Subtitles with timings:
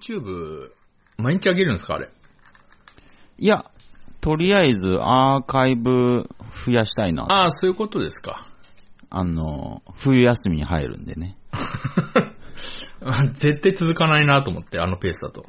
[0.00, 0.70] YouTube、
[1.18, 2.08] 毎日上げるんですかあれ？
[3.38, 3.70] いや、
[4.20, 6.28] とりあえずアーカイブ
[6.66, 7.24] 増やしたいな。
[7.24, 8.46] ああ、そういうことですか。
[9.10, 11.36] あの、冬休みに入るんでね。
[13.32, 15.46] 絶対続かないなと思って、あのペースだと。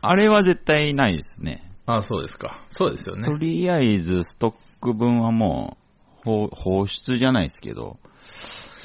[0.00, 1.68] あれは絶対ないですね。
[1.86, 2.64] ああ、そうですか。
[2.68, 3.32] そうですよねと。
[3.36, 5.76] りあえずストック分はも
[6.24, 7.98] う放放出じゃないですけど、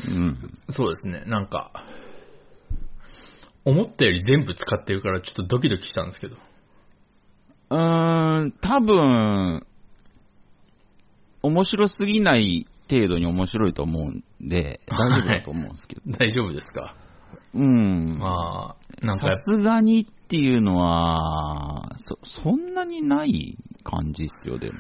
[0.10, 0.60] うん。
[0.70, 1.24] そうですね。
[1.26, 1.72] なんか、
[3.70, 6.38] 思ったより全部使ってるからちょっとドキドキしたんですけど。
[7.70, 9.66] うーん、多分、
[11.44, 16.02] 面白すぎない程度に面白いと思うんで、大丈夫だと思うんですけど。
[16.18, 16.96] 大丈夫ですか？
[17.54, 18.18] うん。
[18.18, 24.78] まあ、なんかさ、すがにっていうのは、そ、そんなにない感じですよ、でも。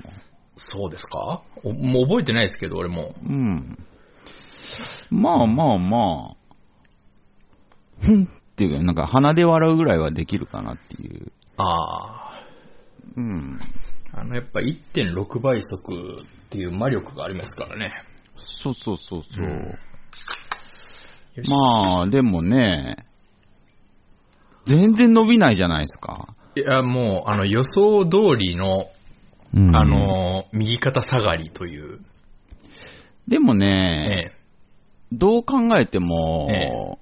[0.56, 1.44] そうですか？
[1.64, 3.16] おもう覚えてないですけど、俺も。
[3.22, 3.78] うん。
[5.12, 6.36] まあまあまあ、
[8.02, 11.32] ふんっていうか、なんか鼻で笑うぐらいはできるかなっていう。
[11.58, 12.42] ああ、
[13.16, 13.60] うん。
[14.12, 17.92] あの、やっぱ1.6倍速っていう魔力がありますからね。
[18.64, 19.46] そうそうそうそう。
[19.46, 19.78] うん
[21.48, 23.06] まあ、でもね、
[24.66, 26.34] 全然伸びないじゃないですか。
[26.56, 28.90] いや、もう、あの、予想通りの、
[29.56, 32.00] うんあ、の、右肩下がりという。
[33.28, 34.38] でもえね、え
[35.12, 36.98] どう考えても、え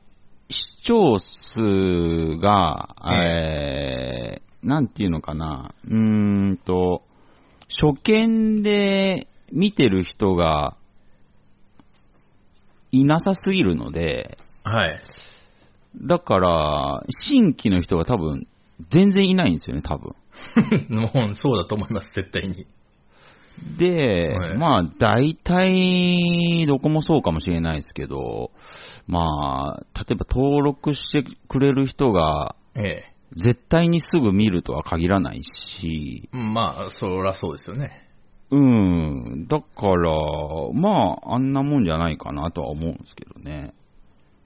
[0.50, 2.96] 視聴数が、
[3.28, 7.04] ええー、なんていうのかな、うーんと、
[7.82, 10.78] 初見で見てる人が
[12.92, 15.02] いなさすぎるので、はい。
[16.02, 18.48] だから、新規の人が多分、
[18.90, 20.16] 全然いないんですよね、多分。
[20.90, 22.66] もう、そうだと思います、絶対に。
[23.78, 28.52] で、はいまあ、大体、どこもそうかもしれないですけど、
[29.08, 33.04] まあ、例えば登録してくれる人が、え
[33.36, 36.38] 絶対にすぐ見るとは限らないし、え。
[36.38, 38.08] まあ、そらそうですよね。
[38.52, 40.12] うん、だから、
[40.74, 43.74] まあ、あんなもんじゃないかなとは思うんですけどね。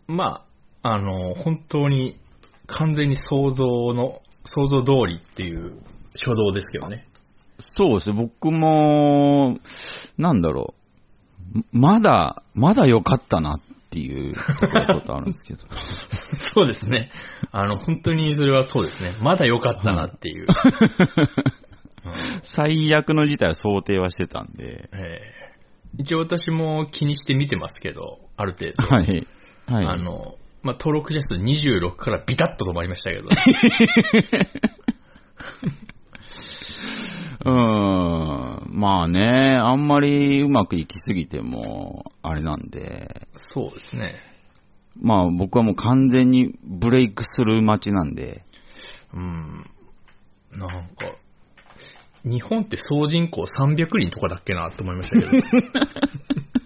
[0.07, 0.45] ま
[0.81, 2.17] あ、あの、本当に、
[2.65, 5.81] 完全に想像の、想像通りっていう
[6.13, 7.07] 初動ですけどね。
[7.59, 9.57] そうですね、僕も、
[10.17, 10.73] なんだろ
[11.55, 15.59] う、まだ、まだ良かったなっていうとことあるんですけど。
[16.55, 17.11] そうですね。
[17.51, 19.15] あの、本当にそれはそうですね。
[19.21, 20.47] まだ良かったなっていう。
[22.05, 25.39] うん最悪の事態は想定はしてたんで、ええ
[25.97, 28.83] 一応私も気にして見てますけど、ある程度。
[28.83, 29.27] はい。
[29.65, 29.85] はい。
[29.85, 33.29] あの、まあ、登録者数26からビタッと止まりましたけど。
[37.45, 38.69] うーん。
[38.71, 44.15] まあね、あんまりうまくいきすぎても、あれなんで、そうですね。
[45.01, 48.43] まあ僕はもう完全にブレイクする街なんで、
[49.13, 49.65] うん。
[50.51, 51.15] なんか、
[52.23, 55.31] 日本って総人口300人とかだっけなって思いましたけど。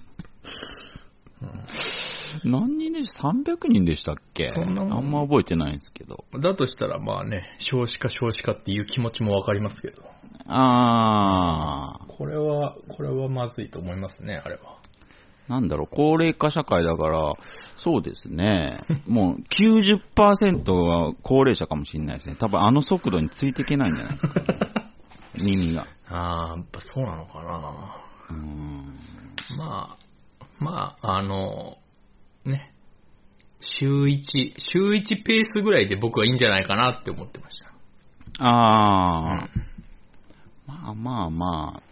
[2.46, 4.46] 何人でし ?300 人でしたっけ？
[4.46, 6.26] そんなもんあんま覚えてないんですけど。
[6.40, 10.04] だとしたらまあね、少子化少子化っていう気持ちもわかりますけど。
[10.48, 14.78] あー、これは、これはまずいと思いますね、あれは。
[15.48, 17.34] なんだろう、高齢化社会だから、
[17.76, 18.80] そうですね。
[19.08, 22.36] もう90%は高齢者かもしれないですね。
[22.40, 24.42] 多分あの速度についていけないんじゃないですか。
[25.36, 25.88] 耳が。
[26.10, 27.96] ああ、やっぱそうなのかな。
[28.30, 28.94] うーん。
[29.58, 30.03] まあ、
[30.64, 31.78] まあ、あの、
[32.46, 32.74] ね。
[33.60, 34.22] 週1、
[34.58, 37.74] 週1ペースぐらいで僕はいいんじゃないかなって思ってました。
[38.40, 39.60] あー、
[40.68, 41.84] まあまあまあ、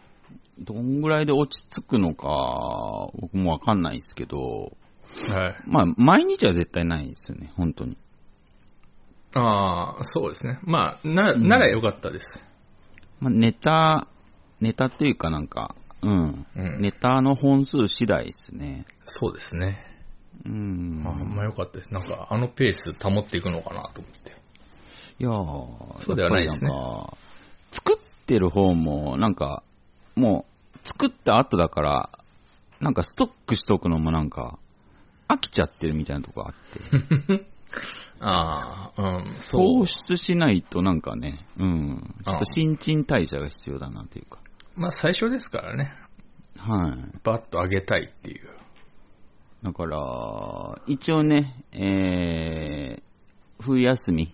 [0.59, 4.37] どんぐらいで落ち着くのか、僕もわかんないですけど、
[5.33, 5.55] はい。
[5.65, 7.97] まあ、毎日は絶対ないですよね、本当に。
[9.33, 10.59] ああ、そうですね。
[10.63, 12.27] まあ、な、うんならよかったです。
[13.19, 14.07] まあ、ネタ、
[14.59, 16.45] ネタっていうかなんか、うん。
[16.55, 18.85] うんネタの本数次第ですね。
[19.19, 19.85] そうですね。
[20.45, 21.03] うん。
[21.03, 21.93] まあ、ほんまよかったです。
[21.93, 24.31] なんか、あのペース保っていくのかなと思って。
[25.19, 26.71] いやーそうではないですね
[27.71, 29.63] 作ってる方も、なんか、
[30.15, 30.45] も
[30.75, 32.09] う、作った後だから、
[32.79, 34.57] なんかストックしとくのもなんか、
[35.27, 36.53] 飽きちゃってるみたいなとこあっ
[37.29, 37.45] て、
[38.19, 39.85] ああ、うん、そう放。
[39.85, 44.39] 出しないとなんかね、うん、ちょっと新陳代謝が必要だなというか、
[44.75, 45.93] まあ、最初ですからね。
[46.57, 46.91] はい。
[47.23, 48.49] バッと上げたいっていう。
[49.63, 53.01] だから、一応ね、えー、
[53.61, 54.33] 冬休み、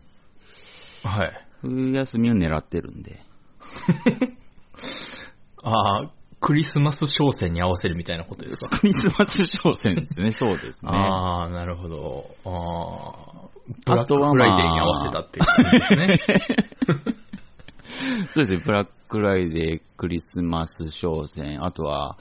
[1.03, 1.31] はい。
[1.61, 3.19] 冬休みを狙ってるんで、
[5.63, 8.71] ああ、クリスマス商戦に合わせるみたいなことですか？
[8.79, 10.91] クリスマス商戦ですね、そうですね。
[10.93, 12.25] ああ、なるほど。
[12.45, 13.49] ああ、
[13.85, 16.07] ブラックフライデーに合わせたっていう感じですね。
[18.29, 22.17] そうですね、ブラックフライデー、クリスマス商戦、あとは、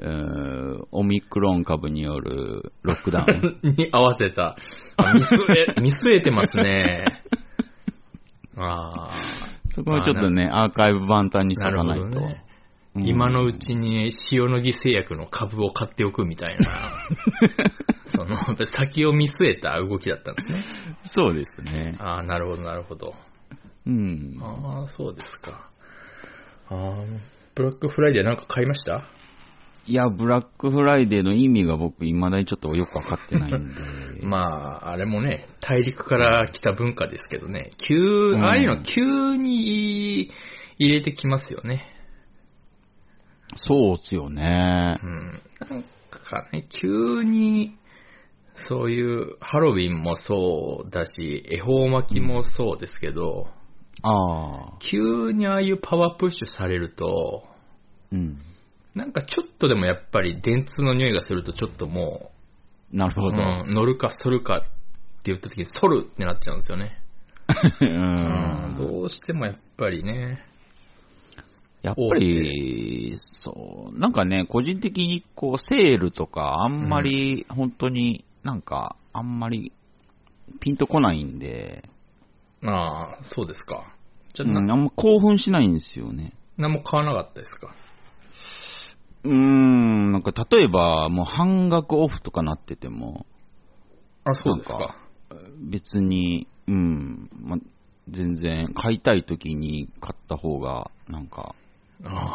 [0.00, 3.60] えうーんオミクロン株によるロックダウン。
[3.64, 4.56] え に合わせた。
[4.96, 7.04] あ見据え、 見据えてますね。
[8.56, 9.10] あ
[9.66, 12.20] そこはちょっとね、アーカイブ万端にしあ、とかないと。
[13.00, 16.76] 今のうちに塩野義製薬の株を買っておくみたいな、
[18.04, 18.36] その、
[18.66, 20.62] 先を見据えた動きだったんですね。
[21.00, 21.96] そうですね。
[21.98, 23.14] ああ、なるほど、なるほど。
[23.86, 24.36] うん。
[24.40, 25.71] ああ、そうですか。
[26.72, 27.04] ああ、
[27.54, 29.02] ブラックフライデーなんか買いました？
[29.84, 33.74] いや、ブラックフライデーの意味が僕、未だにちょっとよくわかってないんで。
[34.24, 40.30] まあ、あれもね、大陸から来た文化ですけどね、急、うんああいうの急に
[40.78, 41.88] 入れてきますよね。
[43.54, 45.06] そうっすよねう。
[45.06, 45.42] ん。
[45.68, 47.76] なんかね、急に、
[48.54, 53.48] そういう、ハロウィンもそうだし、恵方巻きもそうですけど、
[54.02, 54.78] ああ。
[54.78, 57.44] 急にああいうパワープッシュされると、
[58.10, 58.38] うん。
[58.94, 62.32] なんかちょっとでもやっぱり電通の匂いがするとちょっとも
[62.92, 63.42] う、なるほど。
[63.42, 64.66] うん、乗るか反るかって
[65.24, 66.98] 言った時に反るってなっちゃうんですよね。
[67.80, 70.44] うんうん、どうしてもやっぱりね。
[71.82, 79.72] やっぱり、そう、なんかね、個人的にこう、セールとか、あんまり、本当になんか、あんまり、
[80.60, 81.88] ピンとこないんで、
[82.64, 83.94] ああ、そうですか。
[84.32, 86.32] じゃあ、うん、あんなま興奮しないんですよね。
[86.56, 87.74] 何も買わなかったですか？
[89.24, 93.26] うーん、なんか例えば、もう半額オフとかなってても、
[94.24, 94.96] あ、そうですか。
[95.58, 97.58] 別に、うん、ま、
[98.08, 101.54] 全然買いたい時に買った方が、なんか、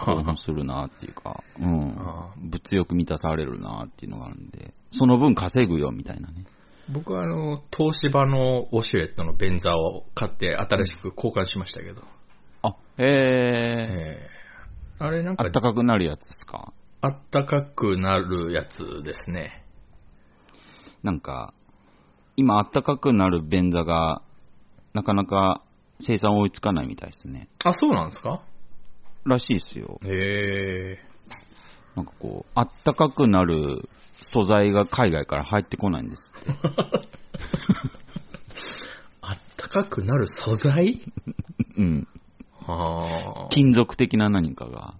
[0.05, 6.45] 興奮するなっていうか、うんあ、物欲満たされるなっていうのがあるんで、その分稼ぐよみたいなね。
[6.89, 12.01] 僕はあの、東芝のウォシュレットの便座を買って新しく交換しましたけど。
[12.63, 14.29] あ、へえ、ええ
[14.99, 16.73] あれなんかあっ、たかくなるやつですか？
[17.01, 19.63] あったかくなるやつですね。
[21.03, 21.53] なんか、
[22.35, 24.21] 今あったかくなる便座が、
[24.93, 25.61] なかなか
[25.99, 27.49] 生産追いつかないみたいですね。
[27.63, 28.41] あ、そうなんですか？
[29.25, 29.99] らしいですよ。
[30.03, 30.99] へえ
[31.95, 33.89] なんかこう、あったかくなる
[34.19, 36.51] 素材が海外から入ってこないんですって。
[39.21, 41.01] あったかくなる素材？
[41.77, 42.07] うん。
[42.65, 43.49] ああ。
[43.49, 44.95] 金属的な何かが。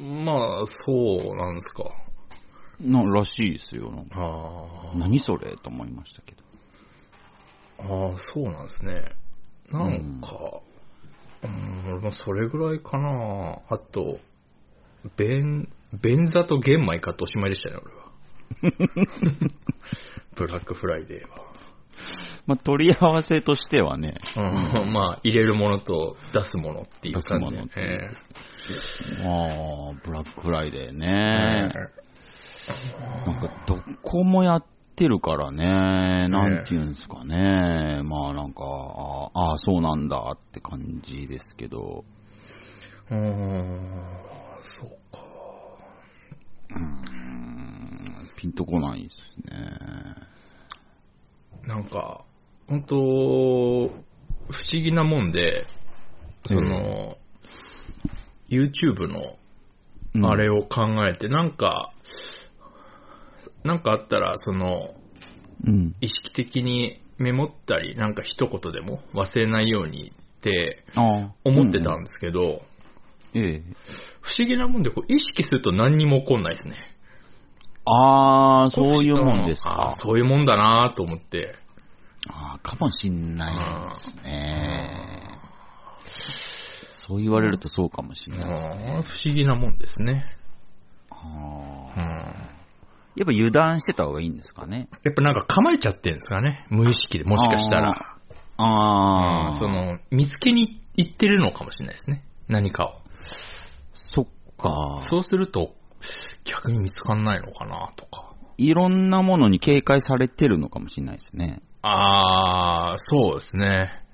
[0.00, 1.84] まあ、そうなんですか。
[2.80, 3.90] な、らしいですよ。
[4.12, 4.96] ああ。
[4.96, 6.42] 何それと思いましたけど。
[7.78, 9.12] ああ、そうなんですね。
[9.70, 10.60] なんか、
[11.42, 13.60] うん、俺もそれぐらいかな。
[13.68, 14.18] あと、
[15.16, 17.97] 便、便座と玄米買っておしまいでしたね、俺は。
[20.34, 21.48] ブラックフライデーは。
[22.46, 27.62] まあ、取り合わせとしてはね、うん、まあ、入れるものと出すものっていう感じね。
[29.20, 31.72] ああ、ブラックフライデーえね。
[31.74, 32.08] え
[33.26, 34.64] なんか、どこもやっ
[34.96, 38.02] てるからね、なんていうんですかね。
[38.02, 38.64] まあなんか、
[39.34, 42.04] ああ、そうなんだって感じですけど、
[43.10, 44.18] うーん、
[44.60, 45.22] そうか。
[46.70, 47.27] うーん、
[48.38, 49.70] ピンとこないですね。
[51.66, 52.24] なんか、
[52.68, 53.90] 本当不思
[54.80, 55.66] 議なもんで、
[56.46, 57.18] その、
[58.48, 59.38] YouTube の
[60.14, 61.92] うんあれを考えて、なんか、
[63.64, 64.94] なんかあったら、その、
[65.64, 65.96] うん。
[66.00, 70.84] 意識的にメモったり、なんか一言でも忘れないようにって。
[71.44, 72.62] 思ってたうんですけど、
[73.34, 73.62] ええ。
[74.22, 76.76] 不思議なもんで、こう意識すると何にも起こんないですね。
[77.90, 79.90] ああ、そういうもんですあかあ。
[79.92, 81.54] そういうもんだなと思って。
[82.28, 85.08] ああ、かもしんないですね。
[86.92, 89.02] そう言われるとそうかもしんないですね。
[89.02, 90.26] 不思議なもんですね。
[91.10, 92.58] ああうん。
[93.16, 94.88] やっぱ油断してた方がいいんですかね。
[95.04, 96.66] やっぱなんか構えちゃってるんですかね。
[96.70, 98.18] 無意識で、もしかしたら。
[98.58, 102.22] ああ、うんその、見つけに行ってるのかもしれないですね。
[102.48, 103.00] 何かを。
[103.94, 104.26] そっ
[104.56, 105.00] か。
[105.08, 105.74] そうすると、
[106.44, 108.34] 逆に見つかんないのかなとか。
[108.56, 111.62] いろんなものに警戒されてるのかもしれないですね。
[111.82, 114.04] あー、そうですね。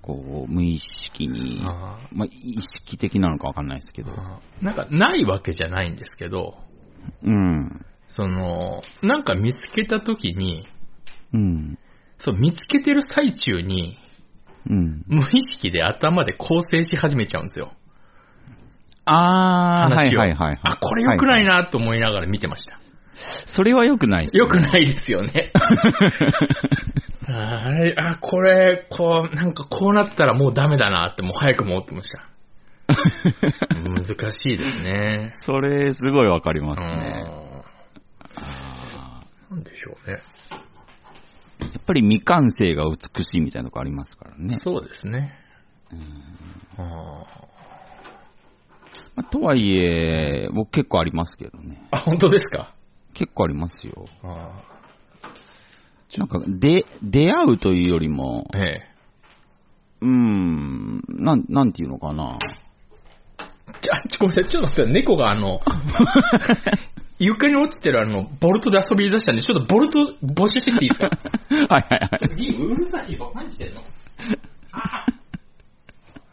[0.00, 4.10] こう、無意識に、あまあ、意識的なのかわかんないですけど。
[4.10, 6.56] ーなんか、ないわけじゃないんですけど、
[7.22, 7.84] うん。
[8.08, 10.66] その、なんか見つけた時に、
[11.32, 11.78] うん。
[12.16, 13.98] そう、見つけてる最中に、
[14.68, 15.04] うん。
[15.06, 17.72] 無意識で頭で構成し始めちゃうんですよ。
[19.04, 20.14] あー、はい。
[20.16, 20.60] はいはいはい。
[20.62, 21.62] あ、これ良くないな。
[21.62, 22.78] なと思いながら見てました。
[23.14, 24.38] それは良くないです、ね。
[24.38, 25.52] 良くないですよね。
[27.28, 32.28] あ れ、あ、これ、こう、なんかこうなったらもうダメだなって、もう早くも思ってました。
[33.84, 35.32] 難しいですね。
[35.42, 37.24] それ、すごいわかりますね。
[37.36, 37.52] うん
[39.52, 40.22] なんでしょうね。
[41.60, 44.56] やっぱり未完成が美しいみたいなとこありますからね。
[44.62, 45.38] そうですね。
[46.78, 47.24] あ
[49.16, 51.82] まあとはいえ、僕結構ありますけどね。
[51.90, 52.74] あ、本当ですか？
[53.14, 54.06] 結構ありますよ。
[54.22, 54.62] あ
[56.18, 58.82] なんか、で、出会うというよりも、ええ。
[60.02, 62.38] うーん、なん、なんていうのかな。
[63.80, 65.60] ちょ、あちょごめんなさい、ちょっと待って、猫があの、
[67.18, 71.08] 床に落ちてるあの、ボルトで遊び出したんで、ちょっとボルト募集してきていいですか？
[71.74, 72.18] はいはいはい。
[72.18, 73.32] ちょっとリンうるさいよ。
[73.34, 73.80] 何してんの？
[74.72, 75.06] あ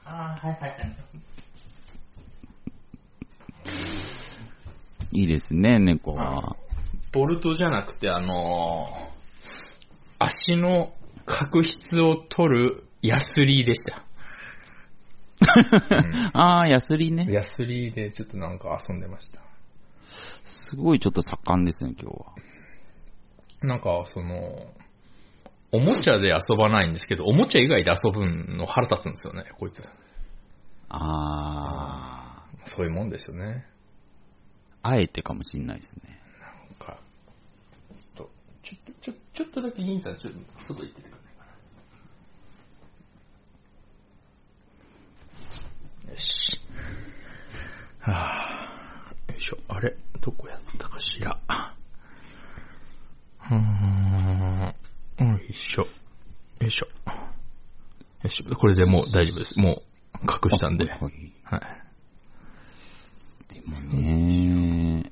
[0.05, 0.95] あ、はいはいはい。
[5.11, 6.55] いいですね、猫は。
[7.11, 9.09] ボルトじゃなくて、あのー
[10.19, 10.91] 足の
[11.25, 14.03] 角質を取るヤスリでした。
[16.37, 17.25] ああ、ヤスリね。
[17.29, 19.39] ヤスリでちょっとなんか遊んでました。
[20.43, 22.33] すごいちょっと盛んですね、今日は。
[23.61, 24.67] なんか、その、
[25.71, 28.25] おもちゃで遊ばないんですけど、おもちゃ以外で遊ぶ
[28.57, 29.87] の腹立つんですよね、こいつ。
[30.89, 32.28] あ
[32.65, 33.65] そういうもんですよね。
[34.81, 36.21] あ、あえてかもしんないですね。
[36.39, 36.99] なんか、
[37.93, 38.29] ちょっと、
[38.63, 41.45] ちょっと、ちょちょっとだけ銀さん、ちょっと外行っててくれないか
[46.05, 46.11] な。
[46.11, 46.59] よし。
[47.99, 49.57] はぁ、よいしょ。
[49.67, 49.95] あれ？
[50.21, 51.39] どこやったかしら。
[53.41, 54.75] うーん。
[55.27, 55.81] よいしょ。
[55.81, 55.87] よ
[56.67, 56.87] いしょ。
[58.23, 58.43] よし。
[58.43, 59.57] これでもう大丈夫です。
[59.59, 59.81] も
[60.21, 60.85] う隠したんで。
[60.89, 61.09] は
[61.57, 61.88] い
[63.65, 63.89] はいはい。
[63.89, 65.11] でもね、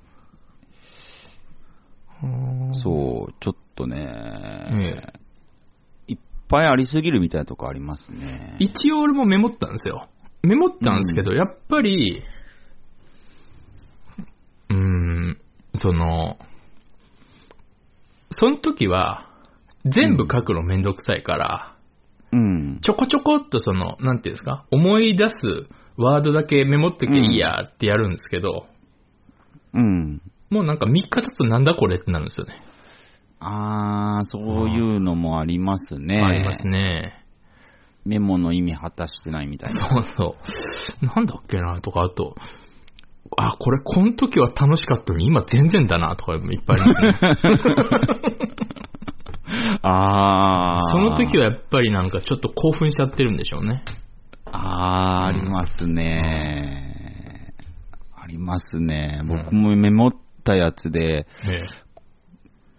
[2.73, 5.13] そう、ちょっとね、
[6.07, 8.55] えいっぱいありすぎるみたいなとこありますね。
[8.59, 10.07] 一応俺もメモったんですよ。
[10.43, 12.23] メモったんですけど、やっぱり、
[14.69, 15.37] うーん、
[15.73, 16.37] その、
[18.31, 19.29] その時は、
[19.85, 21.75] 全部書くのめんどくさいから、
[22.31, 22.79] うん。
[22.81, 25.35] ちょこちょこっとその、なんていうんですか、思い出す
[25.97, 28.67] ワードだけメモってけいいやってやるんですけど、
[29.73, 30.21] うん。
[30.49, 32.61] もうなんか3日経つとなんだこれってなるんですよね。
[33.39, 36.19] あー、そういうのもありますね。
[36.19, 37.23] ありますね。
[38.05, 39.87] メモの意味果たしてないみたいな。
[39.87, 40.35] そうそ
[41.01, 41.05] う。
[41.05, 42.35] なんだっけなとか、あと、
[43.35, 46.81] あ、これ、この時は楽しかったのに、今全然だな、とかいっぱい
[49.81, 49.83] あ。
[50.79, 50.91] あー。
[50.91, 53.83] その時はやっぱりなんかちょっと興奮しちゃってるんでしょうね。
[54.51, 57.53] あー、ありますね。
[58.15, 59.21] ありますね。
[59.25, 61.61] 僕もメモったやつで、え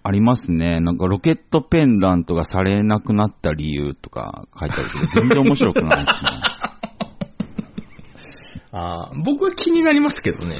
[0.03, 0.81] ありますね。
[0.81, 6.31] なんかロケットペンダントがされなくなった理由とか書いてあるけど、全然面白くないですね。
[8.73, 10.57] あー僕は気になりますけどね。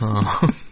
[0.00, 0.68] あ ー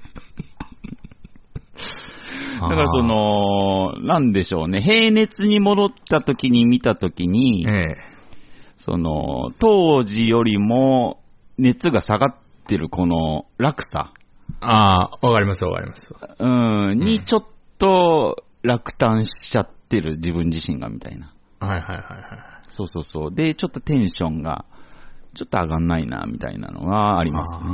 [2.60, 4.80] だからそ、の、なんでしょうね。
[4.82, 7.72] 平熱に戻った時に見た時に、え
[8.12, 8.15] え
[8.76, 11.20] その、当時よりも
[11.58, 12.34] 熱が下がっ
[12.66, 14.12] てるこの落差、
[14.60, 16.02] ああ、わかりますわかります。
[16.38, 17.44] うん、にちょっ
[17.78, 21.32] と落胆しちゃってる自分自身がみたいな。
[21.60, 22.02] はいはいはいはい。
[22.68, 23.34] そうそうそう。
[23.34, 24.64] で、ちょっとテンションが、
[25.34, 27.64] ちょっと上がんないな、みたいなのがありますね。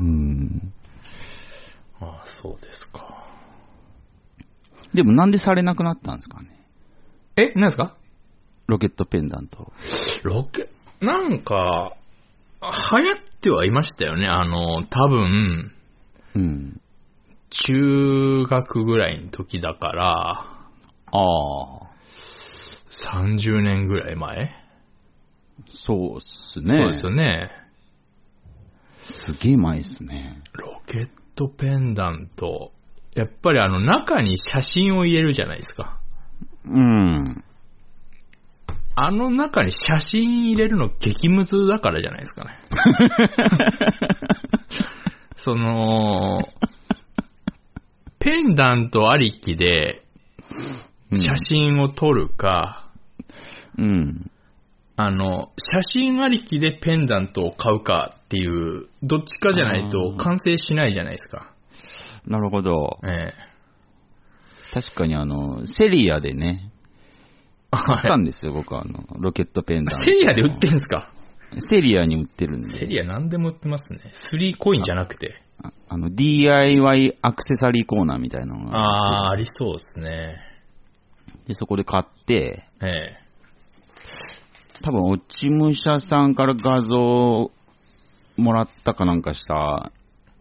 [0.00, 0.72] うん。
[2.00, 3.24] ああ、そうですか。
[4.92, 6.48] でもなんでされなくなったんですかね？
[7.36, 7.96] え、何ですか？
[8.66, 9.72] ロケットペンダント。
[10.22, 10.68] ロケ、
[11.00, 11.96] なんか、
[12.62, 14.26] 流行ってはいましたよね。
[14.26, 15.72] あの、多分、
[16.34, 16.80] うん。
[17.50, 20.54] 中学ぐらいの時だから、
[21.12, 21.84] ああ。
[23.12, 24.54] 30年ぐらい前、
[25.68, 26.74] そうっすね。
[26.74, 27.50] そうですよね。
[29.06, 30.42] すげえ前っすね。
[30.54, 32.72] ロケットペンダント。
[33.14, 36.00] やっぱりあの中に写真を入れるじゃないですか。
[36.64, 37.44] うん。
[38.96, 42.50] あの中に写真入れるの激ムズだからじゃないですかね。
[45.36, 46.40] その、
[48.20, 50.04] ペンダントありきで
[51.14, 52.88] 写真を撮るか、
[53.76, 54.30] うん。
[54.96, 61.52] あの、写真ありきでペンダントを買うかっていう、どっちかじゃないと完成しないじゃないですか。
[62.26, 63.00] なるほど。
[63.04, 63.34] ええ。
[64.72, 66.70] 確かにあの、セリアでね、
[67.76, 70.04] 買ったんですよ、僕はあの、ロケットペンダント。
[70.04, 71.10] セリアで売ってんすか？
[71.58, 72.74] セリアに売ってるんで。
[72.74, 74.00] セリア何でも売ってますね。
[74.12, 75.40] スリーコインじゃなくて。
[75.62, 78.76] ああの、DIY アクセサリーコーナーみたいなのが。
[78.76, 80.38] ああー、ありそうですね。
[81.46, 83.18] で、そこで買って、ええ。
[84.82, 87.50] 多分、落ち武者さんから画像
[88.36, 89.92] もらったかなんかした、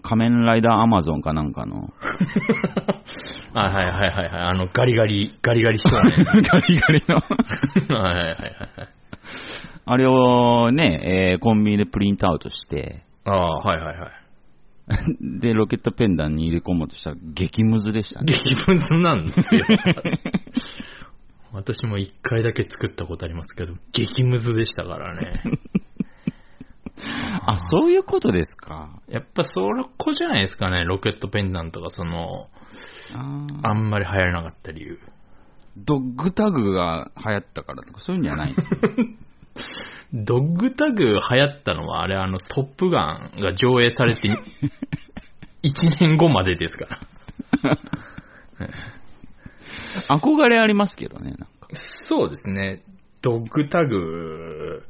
[0.04, 1.94] 仮面ライダーアマゾンかなんかの、
[3.56, 4.30] あはいはいはいはい。
[4.32, 6.26] あの、ガリガリ、ガリガリ少年。
[6.44, 7.16] ガリガリの、
[7.98, 8.90] はいはいはいはい。
[9.86, 15.40] あれをね、えーコンビニでプリントアウトして、ああ、はいはいはい。
[15.40, 18.34] で、ロケットペンダンに入れ込もうとしたら激ムズでしたね。
[18.34, 19.66] 激ムズなんですよ。
[21.54, 25.42] 私も一回だけ作ったことありますけど、激ムズでしたからね。
[27.46, 29.02] あ、そういうことですか。
[29.08, 29.52] やっぱそ
[29.98, 32.50] こじゃないですかね、ロケットペンダントがその、
[33.16, 35.00] あんまり流行らなかった理由。
[35.76, 38.80] ドッグタグが流行ったからとか、そういうんじゃないんですよ
[40.14, 44.22] ドッグタグ流行ったのは、あれあの、トップガンが上映されて、
[45.64, 47.00] 1年後までですから。
[50.08, 51.48] 憧れありますけどね、なんか。
[52.08, 52.84] そうですね。
[53.24, 54.84] ドッグタグ、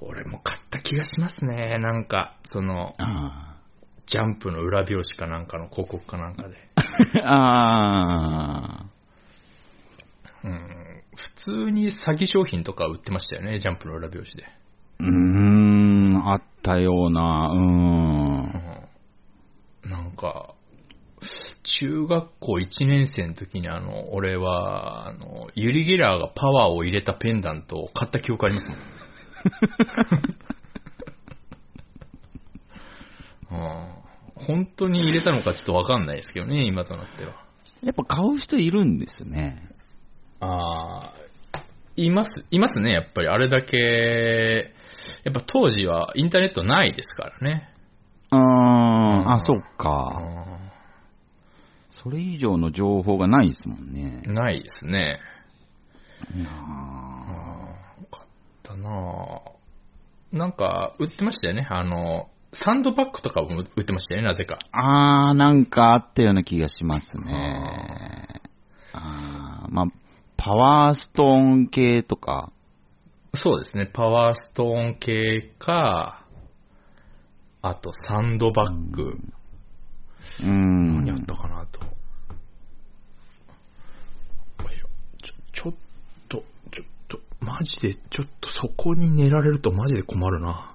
[0.00, 1.76] 俺も買った気がしますね。
[1.80, 3.56] なんか、その、あ
[4.06, 6.54] ジャンプの裏表紙かなんかの広告かなんかで。
[7.16, 8.86] ー あ
[10.44, 14.44] うん、普通に詐欺商品とか売ってましたよね、ジャンプの裏表紙で。
[15.00, 15.06] ー。
[15.06, 15.10] うー
[16.16, 18.88] ん、あったような、うーん。
[19.84, 20.53] うん、なんか、
[21.80, 28.78] 中学校1年生の時にあの、俺は、あの、ユリ・ゲラーがパワーを入れたペンダントを買った記憶ありますもん。
[33.50, 33.86] うん、
[34.34, 37.32] 本当に入れたのかちょっとわかんないですけどね、今となっては。
[37.82, 39.68] やっぱ買う人いるんですね。
[40.40, 41.14] ああ、
[41.96, 43.28] います、いますね、やっぱり。
[43.28, 44.72] あれだけ、
[45.24, 47.68] やっぱ当時はインターネットないですからね。
[48.30, 50.53] うーん、んあ、そっか。
[52.04, 54.20] それ以上の情報がないですもんね。
[54.26, 55.18] ないですね。
[56.36, 56.50] いやー
[58.10, 58.26] 買っ
[58.62, 61.66] たなぁなんか、売ってましたよね？
[61.70, 64.58] あの、サンドバッグとかも売ってましたよね、なぜか。
[64.72, 68.42] あー、なんかあったような気がしますね。
[68.92, 69.86] あー、まあ、
[70.36, 71.26] パワーストー
[71.62, 72.52] ン系とか、
[73.32, 73.86] そうですね。
[73.86, 76.26] パワーストーン系か、
[77.62, 79.18] あとサンドバッグ。
[80.40, 81.04] うーん。
[81.04, 81.80] 何あったかなと。
[85.22, 85.74] ちょ、ちょっ
[86.28, 90.74] と、ちょっと、マジで、ちょっとそこに寝られるとマジで困るな。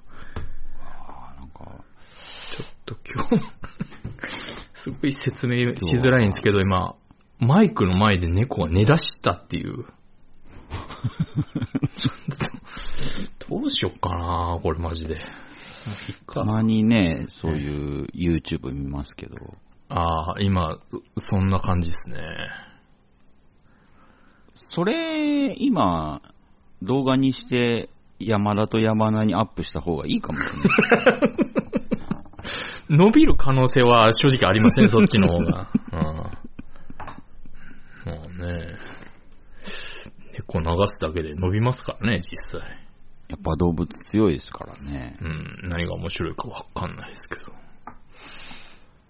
[1.40, 1.84] なんか、
[2.52, 3.30] ちょっと今日、
[4.74, 5.64] すごい説明し
[5.96, 6.96] づらいんですけど、今、
[7.40, 9.86] マイクの前で猫が寝出したっていう。
[13.50, 15.20] どうしよっかなこれマジで。
[16.28, 19.36] たまにね、そういう YouTube 見ますけど、
[19.90, 20.78] ああ、今、
[21.18, 22.22] そんな感じですね。
[24.54, 26.22] それ、今、
[26.82, 27.90] 動画にして、
[28.20, 30.70] 山田と山名にアップした方がいいかもしれない。
[32.90, 35.70] 伸びる可能性は正直ありません、そっちの方が。
[35.92, 36.02] うん。
[38.12, 38.76] もうね、
[40.34, 42.62] 猫流すだけで伸びますからね、実際。
[43.30, 45.16] やっぱ動物強いですからね。
[45.22, 47.52] うん、何が面白いかわかんないですけど。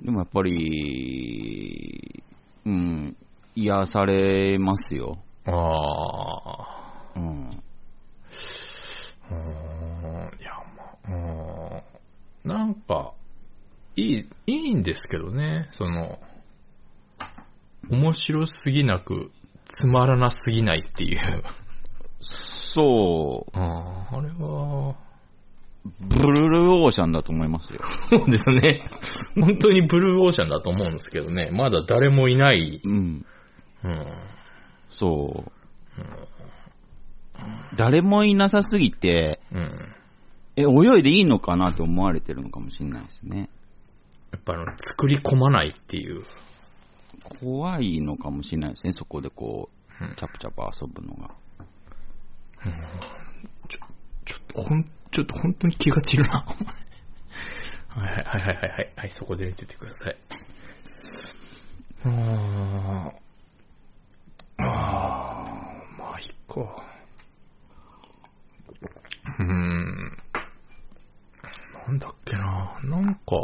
[0.02, 2.24] でもやっぱり、
[2.66, 3.16] うん、
[3.56, 5.20] 癒されますよ。
[5.46, 6.79] ああ、
[7.20, 7.50] うん。
[9.30, 11.84] うーん、いや、まあ、
[12.46, 13.14] うん、なんか、
[13.96, 16.20] いい、いいんですけどね、その、
[17.90, 19.32] 面白すぎなく、
[19.66, 21.44] つまらなすぎないっていう。
[22.22, 24.96] そう、ああ、あれは、
[26.00, 27.80] ブルルーオーシャンだと思いますよ。
[28.10, 28.82] そうですね。
[29.40, 31.50] 本当にブルーオーシャンだと思うんですけどね。
[31.52, 32.82] まだ誰もいない。
[32.84, 33.26] うん。
[33.84, 34.06] うん。
[34.90, 35.52] そう。
[37.76, 39.96] 誰もいなさすぎて、うん。
[40.56, 43.50] え、泳いでいいのかなって思われてるのかもしれないですね。
[44.32, 46.24] やっぱあの、作り込まないっていう。
[47.42, 49.70] 怖いのかもしれないですね、そこでこ
[50.02, 51.36] うんう、チャプチャプ遊ぶのが。
[53.68, 53.80] ちょ、
[54.26, 56.46] ちょっと、ほん、ちょっと本当に気が散るな。
[57.90, 58.94] はいはいはいはいはい。
[58.96, 60.18] はい、そこで寝ててください。
[62.04, 63.30] あー
[64.58, 66.84] あー、まあ、いっか。
[69.40, 70.18] うーん。
[71.88, 72.80] なんだっけな。
[72.84, 73.44] なんか、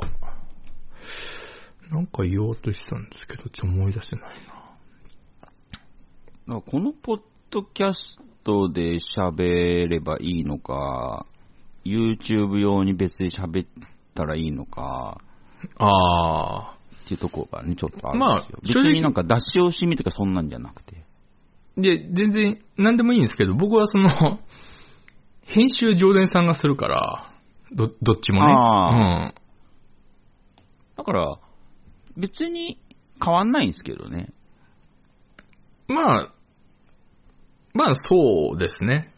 [1.91, 4.35] なんか言おうとしたんですけど、ちょ、思い出せない
[6.47, 6.61] な。
[6.61, 11.25] このポッドキャストで喋ればいいのか、
[11.83, 13.67] YouTube 用に別で喋っ
[14.13, 15.21] たらいいのか、
[15.77, 16.75] ああ。
[17.05, 18.23] っていうところがね、ちょっとあるんですよ。
[18.23, 21.03] まあ別になんか出し惜しみとかそんなんじゃなくて。
[21.77, 24.09] で、全然、何でもいいんですけど、僕はその、
[25.43, 27.31] 編集上田さんがするから、
[27.71, 28.53] ど、どっちもね。
[28.53, 29.33] あ
[30.97, 31.39] だから、
[32.17, 32.79] 別に
[33.23, 34.29] 変わんないんですけどね。
[35.87, 35.95] うん。
[35.95, 36.33] まあ、
[37.73, 39.13] まあそうですね。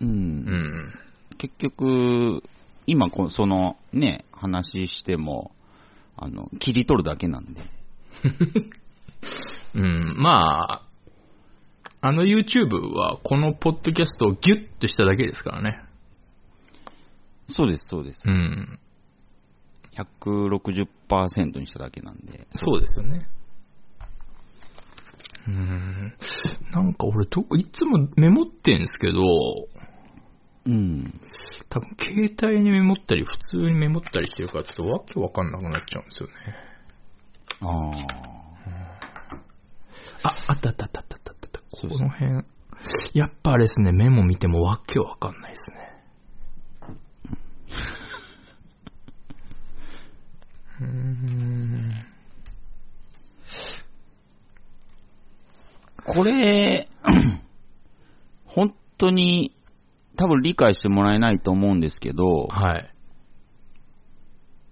[0.00, 0.08] うん。
[0.08, 0.94] うん。
[1.38, 2.42] 結局、
[2.86, 5.52] 今こ、そのね、話しても、
[6.16, 7.62] あの、切り取るだけなんで。
[9.74, 10.14] うん。
[10.16, 10.90] まあ、
[12.02, 15.82] あの YouTube はこのポッドキャストをギュッとしただけですからね。
[17.48, 18.30] そうです、そうですう。
[18.30, 18.78] ん。
[20.04, 22.46] 160%にしただけなんで。
[22.50, 23.28] そうですよね。
[25.46, 26.14] うーん。
[26.72, 29.22] なんか俺どこ、いつもメモってんですけど、
[30.66, 31.12] うん。
[31.68, 36.34] 多分携帯にメモったり、普通にメモったりしてるから、ちょっとわけわかんなくなっちゃうんですよね。
[37.60, 37.66] あ
[40.22, 40.28] あ。
[40.28, 41.60] あ、あったあったあったあったあったあった。
[41.70, 42.44] この辺。
[43.14, 45.89] やっぱあれですね、メモ見てもわけわかんないですね。
[50.80, 51.90] うーん。
[56.04, 56.88] これ、
[58.46, 59.54] 本当に
[60.16, 62.94] 多分理解してもらえないと思うんですけど、はい。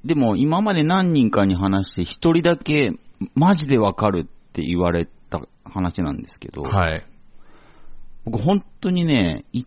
[0.04, 2.90] でも今まで何人かに話して一人だけ
[3.34, 7.06] マジでわかるって言われた話なんですけど、はい。
[8.24, 9.64] 僕本当にね、1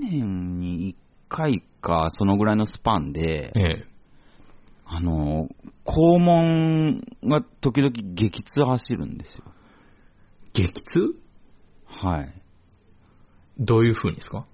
[0.00, 0.96] 年に1
[1.28, 3.86] 回かそのぐらいのスパンで、ええ。
[4.90, 5.48] あの、
[5.84, 9.44] 肛門が時々激痛走るんですよ。
[10.54, 11.14] 激痛？
[11.86, 12.32] はい。
[13.58, 14.46] どういう風にですか？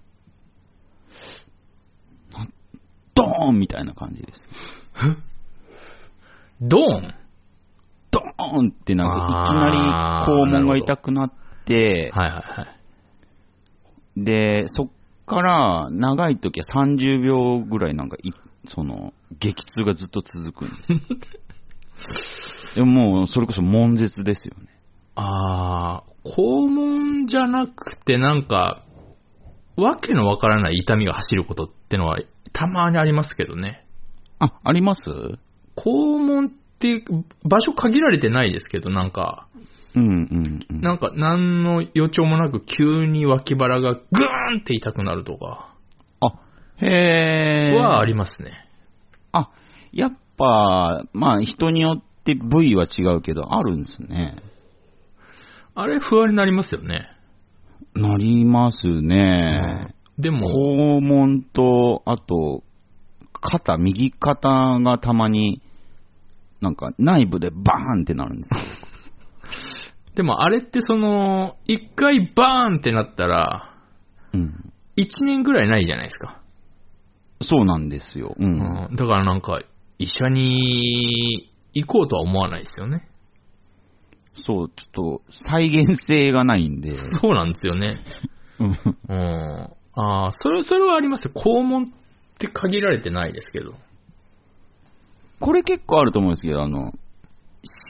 [3.15, 4.49] ドーンみたいな感じです。
[6.61, 7.15] ドーン？
[8.11, 8.23] ドー
[8.67, 9.77] ンってなんかいきなり
[10.33, 11.33] 肛門が痛くなっ
[11.65, 12.67] て、はいはいは
[14.17, 14.25] い。
[14.25, 14.89] で、そっ
[15.27, 18.31] から長い時は30秒ぐらいなんかい、
[18.67, 20.69] その、激痛がずっと続くん
[22.75, 24.69] で ももう、それこそ悶絶ですよね。
[25.17, 28.83] あー、肛門じゃなくてなんか、
[29.77, 32.19] わけのわからない痛みが走ることってのは
[32.53, 33.85] たまにありますけどね。
[34.39, 35.11] あ、あります？
[35.77, 37.05] 肛門って
[37.45, 39.49] 場所限られてないですけど、なんか、
[39.95, 40.81] うんうんうん。
[40.81, 45.74] なんか何の予兆もなく急に脇腹がグーンって痛くなるとかあ、
[46.79, 47.77] へー。
[47.77, 48.53] はありますね。
[49.33, 49.51] あ、
[49.93, 54.37] やっぱ、まあ人によって部位は違うけど、あるんですね。
[55.75, 57.09] あれ不安になりますよね。
[57.95, 59.95] なりますね。
[60.19, 62.63] でも、肛門と、あと、
[63.33, 64.49] 肩、右肩
[64.81, 65.61] がたまに、
[66.61, 68.61] なんか内部でバーンってなるんですよ。
[70.15, 73.75] でもあれってその、一回バーンってなったら、
[74.33, 74.73] うん。
[74.97, 76.41] 一年ぐらいないじゃないですか。
[77.45, 78.35] そうなんですよ。
[78.39, 78.89] うん。
[78.89, 79.61] うん、だからなんか、
[79.99, 83.09] 医者に行こうとは思わないですよね。
[84.47, 86.93] そう、ちょっと再現性がないんで。
[87.11, 88.05] そうなんですよね。
[88.59, 88.69] うん
[89.09, 89.71] うん。
[89.97, 91.33] ああ、それ、それはありますよ。
[91.35, 91.87] 肛門っ
[92.39, 93.75] て限られてないですけど。
[95.41, 96.93] これ結構あると思うんですけど、あの、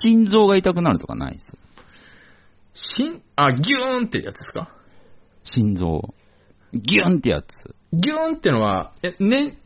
[0.03, 4.69] 心臓が痛くなるとかないですしん、あ、ギューンってやつですか？
[5.45, 6.15] 心臓。
[6.73, 7.47] ギュンってやつ。
[7.97, 9.59] ギューンってのは、え、ね、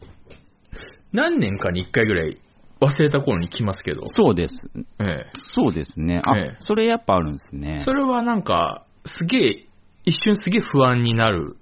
[1.13, 2.39] 何年かに一回ぐらい
[2.81, 4.05] 忘れた頃に来ますけど。
[4.07, 4.55] そうです。
[5.01, 5.27] ええ。
[5.41, 6.21] そうですね。
[6.25, 7.81] あ、ええそれやっぱあるんですね。
[7.81, 9.67] それはなんか、すげえ、
[10.05, 11.57] 一瞬すげえ不安になる。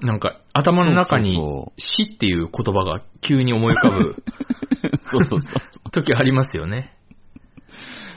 [0.00, 1.38] なんか、頭の中に
[1.76, 4.16] 死っていう言葉が急に思い浮かぶ
[5.06, 5.48] そうそうそ
[5.86, 5.90] う。
[5.90, 6.94] 時ありますよね。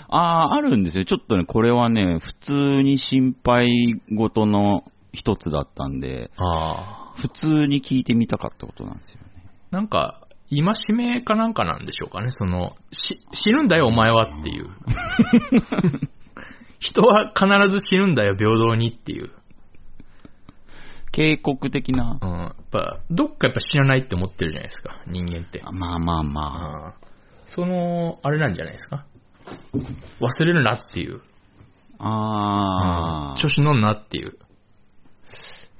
[0.09, 1.05] ああ、あるんですよ。
[1.05, 3.65] ちょっとね、これはね、普通に心配
[4.11, 4.83] 事の
[5.15, 7.13] 一つだったんで、ああ。
[7.15, 9.27] 普通に聞いてみたかったことなんですよね。
[9.71, 12.31] なんか、今しめかなんかなんでしょうかね。
[12.31, 14.69] その、し、死ぬんだよお前はっていう。
[16.79, 19.31] 人は必ず死ぬんだよ平等にっていう。
[21.11, 22.19] 警告的な。
[22.21, 22.29] うん。
[22.29, 25.01] やっぱ、どっかやっぱ死なないって思ってるじゃないですか。
[25.07, 25.63] 人間って。
[25.63, 26.87] まあまあまあ。
[26.89, 27.05] あー
[27.45, 29.05] その、あれなんじゃないですか。
[30.19, 31.21] 忘れるなっていう。
[31.99, 33.35] ああ。
[33.37, 34.37] 調子乗んなっていう。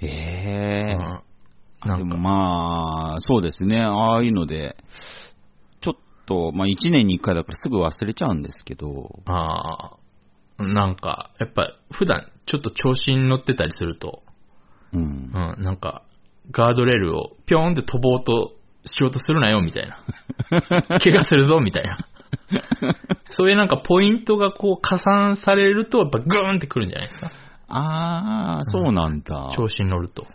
[0.08, 1.26] ええうん
[1.86, 3.80] なんか、でもまあ、そうですね。
[3.82, 4.76] ああいうので、
[5.82, 5.94] ちょっ
[6.26, 9.98] と、まあ一年に一回だからすぐ忘れちゃうんですけど、あ
[10.58, 14.24] あ、なんか、やっぱ普段ちょっと調子に乗ってたりすると、
[14.94, 15.02] うん。
[15.02, 16.04] うん、なんか、
[16.52, 20.00] ガードレールをぴょーんって飛ぼうとしようとするなよ、みたいな。
[21.00, 21.98] 怪我するぞ、みたいな。
[23.30, 27.32] そういうなんかポイントがこう加算されると、やっぱグーンってくるんじゃないですか。
[27.68, 29.50] あー、そうなんだ。
[29.56, 30.28] 調子に乗ると。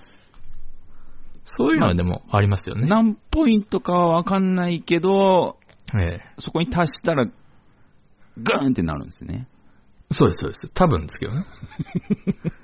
[1.45, 2.87] そういうのはでもありますよね。
[2.87, 5.59] 何ポイントかはわかんないけど、
[5.95, 7.27] ええそこに達したら、
[8.43, 9.49] ガーンってなるんですね。
[10.11, 10.73] そうです、そうです。
[10.73, 11.45] 多分ですけどね。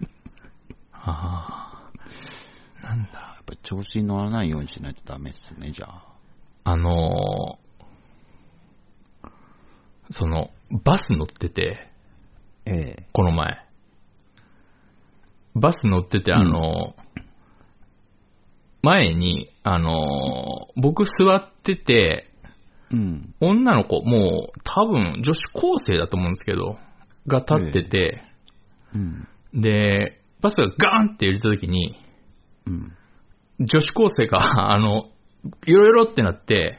[0.92, 1.90] あ
[2.82, 2.86] あ。
[2.86, 3.18] なんだ。
[3.18, 6.04] やっぱり調子に乗らないようにしないとダメっすね、じゃあ。
[6.64, 7.66] あのー
[10.10, 10.50] その、
[10.84, 11.90] バス乗ってて、
[12.64, 13.06] ええ。
[13.12, 13.65] この前。
[15.58, 17.06] バス乗ってて、あのー
[18.82, 22.30] 前に、あのー僕座ってて、
[22.92, 23.34] うん。
[23.40, 26.78] 女の子、もう多分女子高生だと思うんですけど、
[27.26, 28.22] が立ってて、
[28.94, 29.28] うん。
[29.54, 31.96] で、バスがガーンって入れた時に、
[32.66, 32.92] うん。
[33.58, 34.86] 女子高生が、 あの、
[35.66, 36.78] よろよろってなって、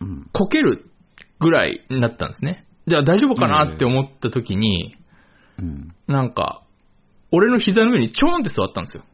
[0.00, 0.28] うん。
[0.32, 0.90] こける
[1.38, 2.64] ぐらいになったんですね。
[2.86, 4.96] じゃあ大丈夫かなって思った時に、
[5.58, 5.94] うん。
[6.06, 6.62] なんか、
[7.30, 9.04] 俺の膝の上にちょーんって座ったんですよ。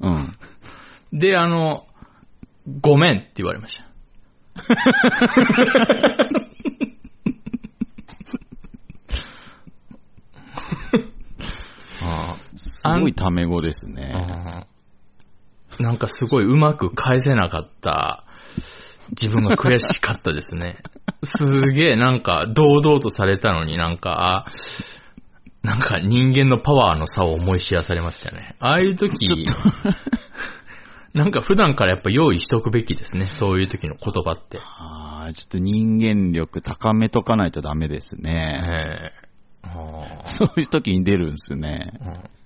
[0.00, 1.18] うん。
[1.18, 1.86] で、あの、
[2.80, 3.84] ごめんって言われました。
[12.00, 14.12] あすごいタメ語ですね。
[14.14, 14.66] あ
[15.82, 18.24] なんかすごいうまく返せなかった
[19.10, 20.78] 自分が悔しかったですね。
[21.22, 24.50] すげえなんか堂々とされたのになんか、あ
[25.68, 28.56] なんか人間のパワーの差を思い知らされましたね。
[28.58, 29.44] ああいう時、
[31.12, 33.26] なんか普段からやっぱ用意しとくべきですね。
[33.26, 34.58] そういう時の言葉って。
[34.62, 38.64] ああ、ちょっと人間力高めとかないとダメですえね。
[38.66, 39.28] え
[40.22, 41.92] そういう時に出るんですね。
[42.00, 42.38] うん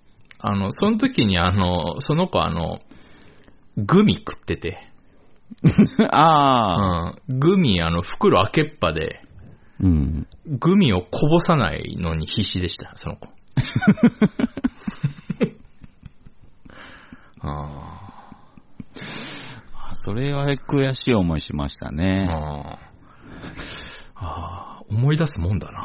[0.45, 2.81] あの、その時にあの、その子あの、
[3.77, 4.89] グミ食ってて、
[6.11, 7.15] ああ。
[7.29, 9.21] うん、グミあの袋開けっぱで、
[9.83, 10.27] うん。
[10.47, 13.29] グミをこぼさないのに必死でした、その子。
[17.45, 17.99] あ
[19.91, 22.27] あそれは悔しい思いしましたーね。
[22.31, 22.93] あー
[24.15, 25.81] あー、思い出すもんだな。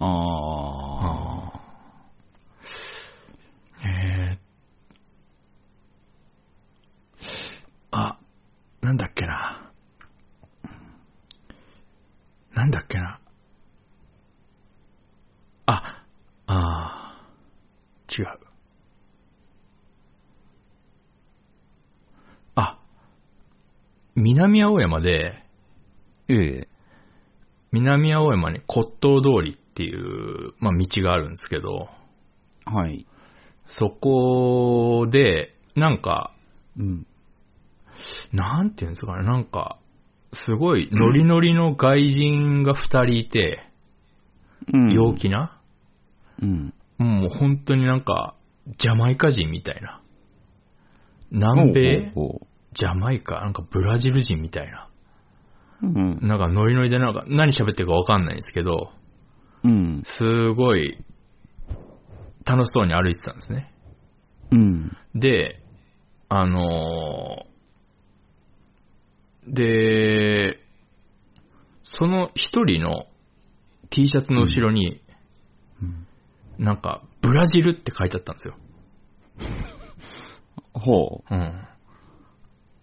[0.00, 0.08] ああ。
[1.46, 1.52] あ
[3.84, 4.38] えー、
[7.92, 8.18] あ、
[8.80, 9.67] なんだっけな。
[12.58, 13.20] なんだっけな。
[15.66, 16.04] あ、
[16.48, 18.28] あー違う。
[22.56, 22.80] あ、
[24.16, 25.40] 南青山で、
[26.26, 26.68] ええ。
[27.70, 31.88] 南青山に骨董通りっていう、まあ、道があるんですけど、
[32.64, 33.06] はい。
[33.66, 36.32] そこで、なんか、
[36.76, 37.06] うん。
[38.32, 39.78] なんていうんですかね、なんか、
[40.32, 43.64] すごいノリノリの外人が二人いて、
[44.72, 45.14] うん陽。
[45.14, 45.58] 気な、
[46.42, 46.74] うん。
[46.98, 48.34] もう本当になんか、
[48.76, 50.02] ジャマイカ人みたいな。
[51.30, 52.12] 南米？
[52.74, 53.40] ジャマイカ？
[53.40, 54.88] なんかブラジル人みたいな。
[55.82, 56.18] ううん。
[56.20, 58.92] なんかノリノリでなんか何喋ってるかわかんないんですけど、
[59.64, 60.02] うん。
[60.04, 60.98] すごい
[62.44, 63.72] 楽しそうに歩いてたんですね。
[64.50, 64.96] うん。
[65.14, 65.62] で、
[66.28, 67.48] あのー
[69.48, 70.60] で、
[71.80, 73.06] その一人の
[73.90, 75.00] T シャツの後ろに、
[75.82, 76.06] うん
[76.58, 78.56] なんか、ブラジルって書いてあったんですよ。
[80.74, 81.68] ほうん。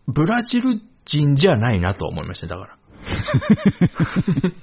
[0.07, 2.77] ブラジル人じゃないなとは思いました、だから。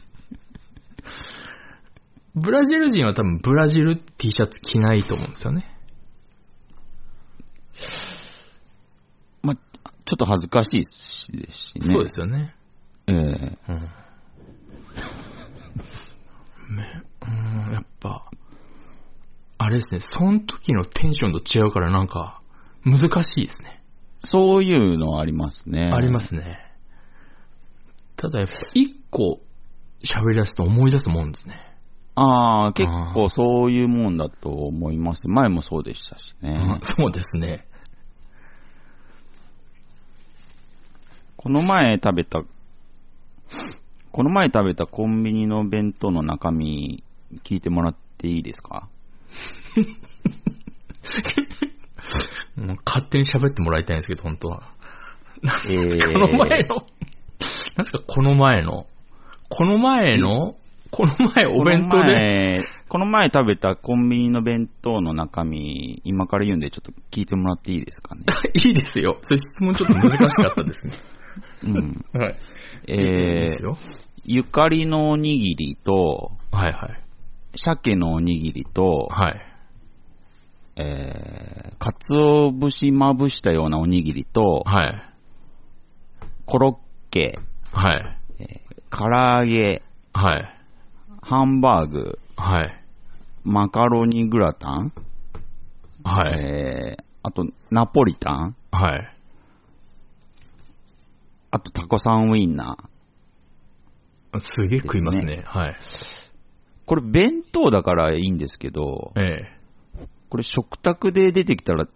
[2.34, 5.66] ブラジル人は多分ブラジル T シャツ着ないと思うんですよね。
[10.12, 11.88] ちょっと恥ずかしいしですしね。
[11.88, 12.54] そうですよね。
[13.06, 13.88] ええうん。
[16.76, 16.84] め
[17.22, 18.30] うん、やっぱ、
[19.56, 22.42] あれですね、その時のテンションと違うからなんか、
[22.84, 23.82] 難しいですね。
[24.20, 25.90] そういうのありますね。
[25.90, 26.20] ありま。
[26.20, 26.58] すね。
[28.16, 29.40] ただやっぱ、一個
[30.04, 31.56] 喋り出すと思い出すもんですね。
[32.16, 35.26] ああ、結構そういうもんだと思います。
[35.26, 36.80] 前もそうでしたしね。
[36.82, 37.66] そうですね。
[41.42, 42.40] この前食べた、
[44.12, 47.02] この前食べたコンビニの弁当の中身、
[47.44, 48.88] 聞いてもらっていいですか？
[52.56, 54.62] もう勝手に喋ってもらいたいんですけど、本当は。
[55.68, 56.86] えーこの前の、なん
[57.78, 58.86] ですか、この前の、
[59.48, 60.54] この前の、
[60.92, 68.22] この前お弁当で、前この前食べたコンビニの弁当の中身、今から言うんでちょっと聞いてもらっていいですかね？
[68.64, 69.18] いいですよ。
[69.22, 70.92] それ質問ちょっと難しかったですね。
[71.64, 72.04] うん。
[72.12, 72.36] はい。
[72.88, 73.76] えー
[74.24, 77.58] ゆかりのおにぎりと、はいはい。
[77.58, 79.40] 鮭のおにぎりと、はい。
[80.76, 85.02] えー、かつお節まぶしたようなおにぎりと、はい。
[86.46, 87.40] コロッケ、
[87.72, 88.18] はい。
[88.90, 90.58] 唐揚げ、はい。
[91.20, 92.84] ハンバーグ、はい。
[93.44, 94.92] マカロニグラタン、
[96.04, 96.44] はい。
[96.44, 99.16] えー、あと、ナポリタン、はい。
[101.52, 104.40] あとタコさんウインナー。
[104.40, 105.42] すげえ食いますね。
[105.44, 105.76] はい。
[106.86, 109.58] これ弁当だからいいんですけど、ええ。
[110.30, 111.92] これ食卓で出てきたら、ちょ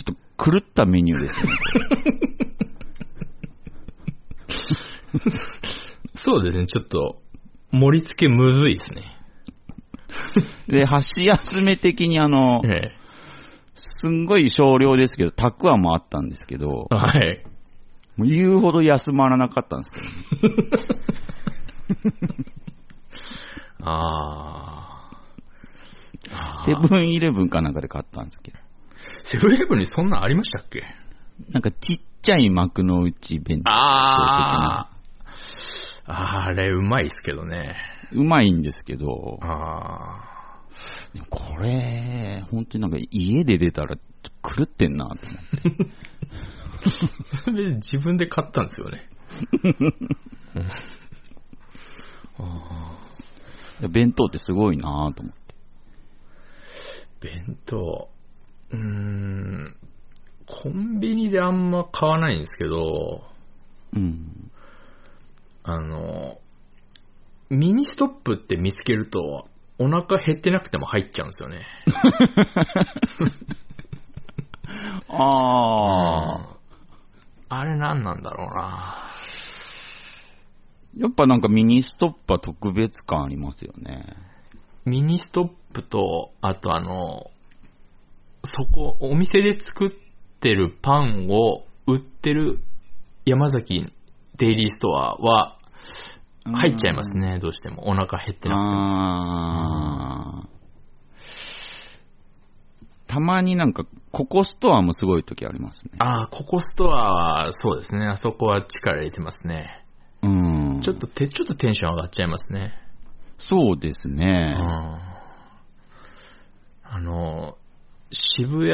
[0.00, 0.12] っと
[0.52, 1.52] 狂ったメニューですね。
[6.14, 7.22] そうですね、ちょっと、
[7.72, 9.16] 盛り付けむずいですね。
[10.68, 12.92] で、箸休め的にあの、 え
[13.74, 17.42] すんごい少量ですけど、たくあんもあったんですけどえ。、はい。
[18.16, 19.90] もう言うほど休まらなかったんです
[20.40, 22.44] けど、ね、
[23.82, 26.60] あーあー。
[26.62, 28.58] セブンイレブンかなんかで買ったんですけど、
[29.24, 30.82] セブンイレブンにそんなんありましたっけ？
[31.50, 34.80] なんかちっちゃい幕の内弁当あ
[36.06, 36.46] あ。
[36.46, 37.76] あれ、うまいっすけどね。
[38.12, 40.60] うまいんですけど、あ
[41.28, 43.96] これ、本当になんか家で出たら
[44.42, 45.90] 狂ってんなと思って。
[47.34, 47.36] あ。
[47.44, 49.08] それで自分で買ったんですよね。
[53.88, 55.54] 弁当ってすごいなと思って。
[57.20, 58.10] 弁当。
[58.70, 59.76] うーん。
[60.46, 63.24] コンビニであんま買わないんですけど、
[63.92, 64.50] うん。
[65.62, 66.40] あの、
[67.48, 69.44] ミニストップって見つけると、
[69.78, 71.66] お腹減ってなくても入っちゃうんですよね。
[75.08, 76.59] ああ、
[77.50, 79.10] あれ何なんだろうな。
[80.96, 84.16] やっぱなんかミニストップは特別感ありますよね。
[84.84, 87.30] ミニストップと、あとあの、
[88.44, 89.90] そこ、お店で作っ
[90.40, 92.60] てるパンを売ってる
[93.26, 93.92] 山崎
[94.36, 95.58] デイリーストアは
[96.44, 97.88] 入っちゃいますね、どうしても。
[97.88, 100.48] お腹減ってなああ。
[103.08, 105.92] たまになんか、ココストアもすごい時ありますね。
[105.98, 108.06] ああ、ココストアは、そうですね。
[108.06, 109.84] あそこは力入れてますね。
[110.22, 110.80] うん。
[110.82, 112.74] ちょっとて、ちょっとテンション上がっちゃいますね。
[113.38, 114.16] そうですうん。
[114.16, 114.56] ね。
[116.82, 117.56] あの、
[118.10, 118.72] 渋谷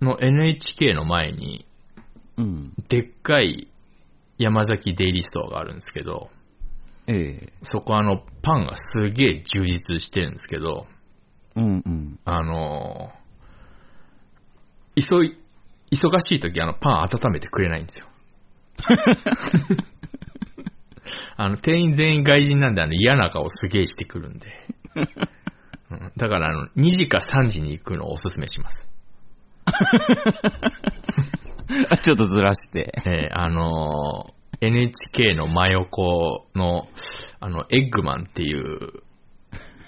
[0.00, 1.66] の NHK の前に、
[2.36, 2.74] うん。
[2.88, 3.68] でっかい
[4.38, 6.30] 山崎デイリーストアがあるんですけど、
[7.06, 7.52] ええ。
[7.62, 10.86] そこあの、パンがすげえ充実してるんですけど、
[11.54, 12.18] うんうん。
[12.24, 13.12] あの、
[14.96, 15.38] 急い、
[15.92, 18.06] 忙しい時あの、パン温めてくれないんですよ。
[21.36, 24.46] あの、店員全員外人なんであの、嫌な顔すげえしてくるんで。
[25.90, 28.78] うんだからあの、2時か3時に行くのをおすすめします。
[32.02, 32.92] ちょっとずらして。
[33.06, 36.88] えーあのー NHK の真横の、
[37.40, 39.02] あの、エッグマンっていう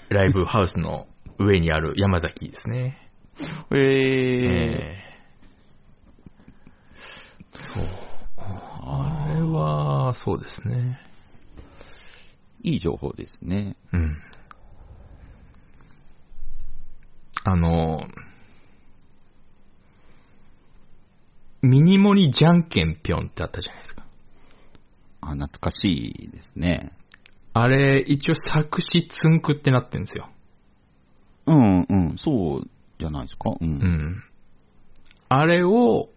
[0.09, 1.07] ライブハウスの
[1.39, 3.08] 上にある山崎ですね。
[3.71, 4.93] ええ。
[4.93, 5.09] えー
[7.61, 7.83] そう。
[8.37, 10.99] あれは、そうですね。
[12.63, 13.75] いい情報ですね。
[13.93, 14.17] うん。
[17.45, 18.29] あのー
[21.61, 24.05] ミニモニじゃんけんぴょんってあったじゃないですか。
[25.21, 26.93] あ、懐かしいですね。
[27.53, 30.29] あれ、一応作詞つんくってなってるんですよ。
[31.47, 32.17] うんうん。
[32.17, 33.51] そうじゃないですか。
[33.51, 33.57] う。
[33.61, 34.23] うんん。
[35.29, 36.09] あれを、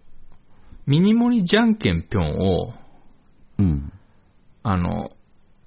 [0.87, 2.75] ミニモニじゃんけんぴょんを、
[3.59, 3.93] うん。
[4.65, 5.11] あの、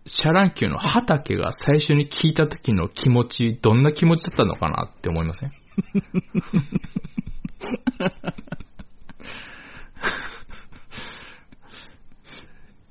[0.06, 5.52] シャ乱Qのはたけが最初に聞いた時の気持ち、どんな気持ちだったのかなって思いません？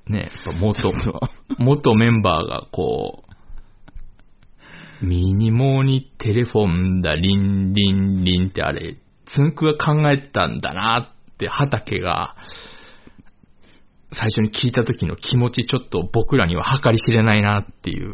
[0.06, 0.90] ねやっぱ元、
[1.58, 3.33] 元メンバーがこう、
[5.04, 8.96] ミニモニテレフォンだ、リンリンリンってあれ、
[9.26, 12.36] つんくが考えたんだなって畑が、
[14.10, 18.12] 最初に聞いた時の気持ちちょっと僕らには計り知れないなっていう。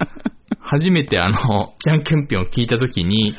[0.58, 3.34] 初めてあの、じゃんけんぴょんを聞いた時に、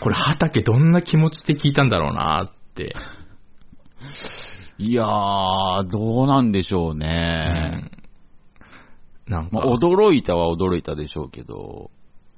[0.00, 2.94] これ畑どんな気持ちで聞いたんだろうなって。
[4.78, 7.88] いやー、どうなんでしょううね。
[9.28, 11.90] んなんかまあ、、驚いたは驚いたでしょうけど、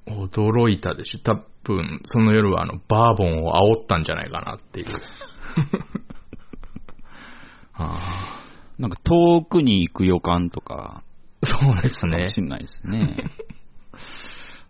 [0.07, 1.19] 驚いたでしょ。
[1.19, 4.87] 多分、その夜はあの、バーボンを煽ったんじゃないかなっていう。
[7.73, 8.41] あ
[8.77, 12.37] なんか遠くに行く予感とか、ーそうですねかもし。
[12.37, 13.17] れないですね。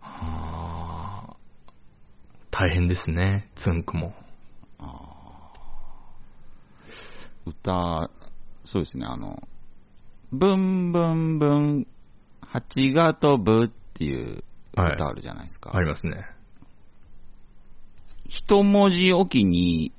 [0.02, 1.36] あー
[2.50, 4.14] 大変ですね、つんくも。
[7.44, 8.10] 歌、
[8.64, 9.40] そうですね、あの、
[10.32, 11.86] ブンブンブン、
[12.40, 14.45] 蜂が飛ぶっていうはい
[14.84, 15.70] 歌あるじゃないですか。
[15.74, 16.26] ありますね。
[18.28, 19.92] 一文字おきに、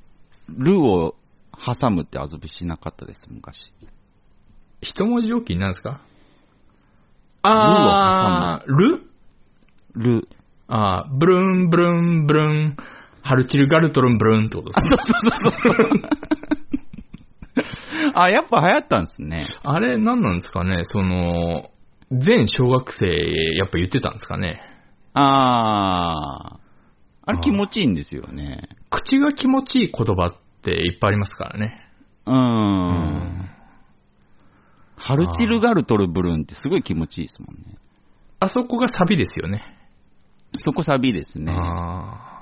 [0.49, 1.15] ルを
[1.57, 3.71] 挟むって遊びしなかったです、昔。
[4.81, 6.01] 一文字置きなんですか？
[7.43, 9.03] あー、ル？
[9.95, 10.27] ル。
[10.67, 12.77] あー、ブルン、ブルン、ブルン、
[13.21, 14.97] ハルチルガルトルン、ブルンってことですね。
[15.01, 15.89] そうそうそうそう。
[18.13, 19.45] あ、やっぱ流行ったんですね。
[19.63, 20.83] あれ、何なんですかね？
[20.83, 21.71] その、
[22.11, 24.61] 全小学生、やっぱ言ってたんですかね
[25.13, 26.67] あー。
[27.25, 28.59] あれ気持ちいいんですよね。
[28.89, 31.89] 口が気持ちいい言葉っていっぱいありますからね。
[32.25, 33.49] うーん。
[34.95, 37.77] ハルチルガルトルブルーンってすごい気持ちいいですもんね。
[38.39, 39.63] あそこがサビですよね。
[40.57, 41.53] そこサビですね。
[41.53, 42.36] あ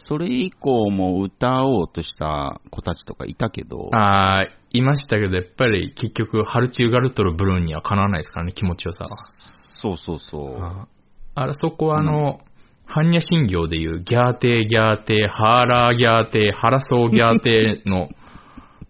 [0.00, 9.08] それ以降も歌おうとした子たちとかいたけどー、あー、いましたけど、やっぱり結局、ハルチルガルトルブルーンにはかなわないですからね、気持ちよさは。
[9.36, 10.56] そうそうそう。
[10.60, 10.86] あ
[11.34, 12.40] あれ、そこはあの、
[12.88, 18.08] 般若心経でいうギャーテーギャーテー、ハーラーギャーテー、ハラソーギャーテーの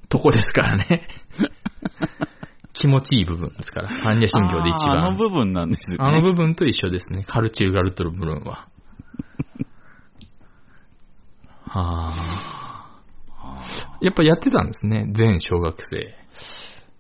[0.09, 1.07] とこですからね。
[2.73, 4.99] 気持ちいい部分ですから、般若心経で一番。
[4.99, 6.09] あーあの部分なんですよね。
[6.09, 7.25] あの部分と一緒ですね。
[7.25, 8.69] カルチルガルトルブルーンは。
[11.73, 13.01] はあ。
[14.01, 15.07] やっぱやってたんですね。
[15.13, 16.17] 全小学生。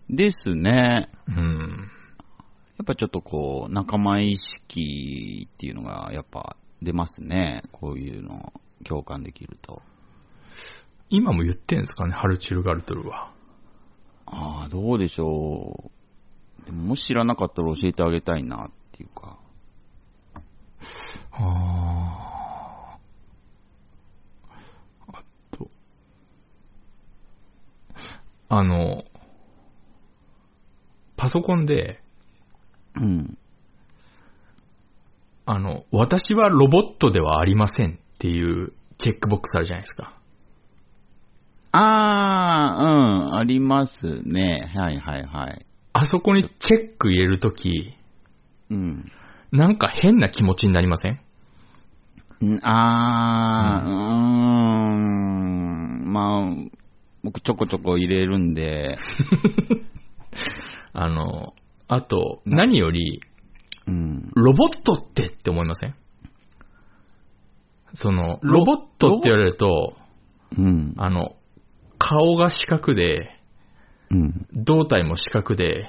[0.09, 1.11] ですね。
[1.27, 1.91] うん。
[2.79, 7.63] やっぱちょっとこう、仲間意識っていうのがやっぱ出ますね。
[7.73, 8.53] こういうの
[8.85, 9.83] 共感できると。
[11.09, 13.33] 今も言ってんですかね、ハルチルガルトルは。
[14.27, 15.91] ああ、どうでしょ
[16.63, 16.65] う。
[16.65, 19.39] でももし知らなかったら教えてあげたいなっていうか。
[21.33, 22.99] ああ。
[25.09, 25.69] あと。
[28.53, 29.05] あの、
[31.17, 32.03] パソコンで、
[32.97, 33.39] うん。
[35.47, 40.17] あの、私はロボットではありませんっていうチェックボックスあるじゃないですか。
[41.71, 44.73] ああ、うん、ありますね。
[44.75, 45.65] はいはいはい。
[45.93, 47.95] あそこにチェック入れるとき、
[48.69, 49.13] うん。
[49.53, 51.21] なんか変な気持ちになりません？
[52.45, 53.91] んああ、うー
[56.05, 56.80] ん、まあ、
[57.23, 58.97] 僕ちょこちょこ入れるんで、
[60.93, 61.55] あの、
[61.89, 63.21] あと、何より、
[63.87, 64.31] うん。
[64.35, 65.95] ロボットってって思いません？
[67.95, 69.97] その、ロボットって言われると、
[70.57, 70.95] うん。
[70.97, 71.37] あの、
[71.99, 73.31] 顔が四角で、
[74.11, 74.47] うん。
[74.53, 75.89] 胴体も四角で、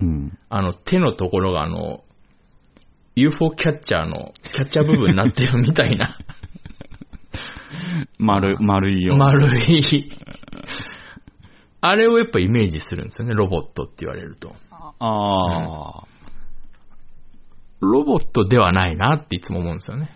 [0.00, 0.38] うん。
[0.48, 2.04] あの、手のところがあの、
[3.16, 6.18] UFO キャッチャーの、キャッチャー部分になってるみたいな、
[8.18, 9.16] 丸、丸いよ。
[9.16, 9.82] 丸い、
[11.80, 14.54] あれをやっぱイメージするんですよね、ロボットって言われると。
[14.70, 16.04] ああ、
[17.80, 20.10] ロボットではないなっていつも思うんですよね。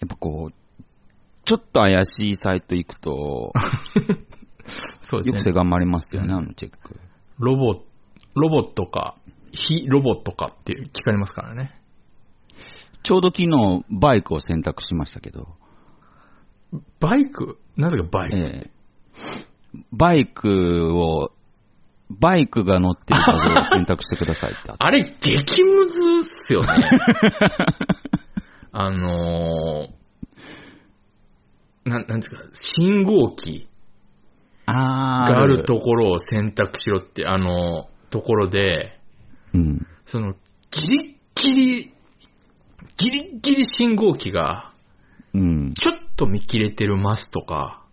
[0.00, 0.82] やっぱこう、
[1.44, 3.52] ちょっと怪しいサイト行くと、
[5.00, 5.38] そうですね。
[5.38, 7.00] よくせ頑張りますよね、あのチェック。
[7.38, 7.84] ロボ、
[8.34, 9.16] ロボットか、
[9.52, 11.80] 非ロボットかって聞かれますからね。
[13.02, 15.56] ちょうど昨日、バイクを選択しましたけど、
[17.00, 17.58] バイク？
[17.76, 18.70] なぜかバイク、ええ
[19.92, 21.32] バイクを、
[22.08, 24.76] バイクが乗ってる画像を選択してくださいってあ。
[24.78, 26.68] あれ、激ムズっすよね。
[28.72, 33.68] あのー、なん、なんですか、信号機
[34.66, 38.98] あがあるところを選択しろって、あの、ところで、
[39.54, 39.86] うん。
[40.04, 40.34] その、
[40.70, 41.92] ギリッギリ、
[42.96, 44.72] ギリッギリ信号機が、
[45.34, 45.72] うん。
[45.72, 47.84] ちょっと見切れてるマスとか、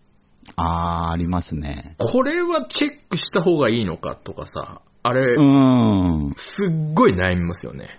[0.56, 1.96] あー、ありますね。
[1.98, 6.34] これはチェックした方がいいのかとかさ、あれ、うん。
[6.36, 7.90] すっごい悩みますよね。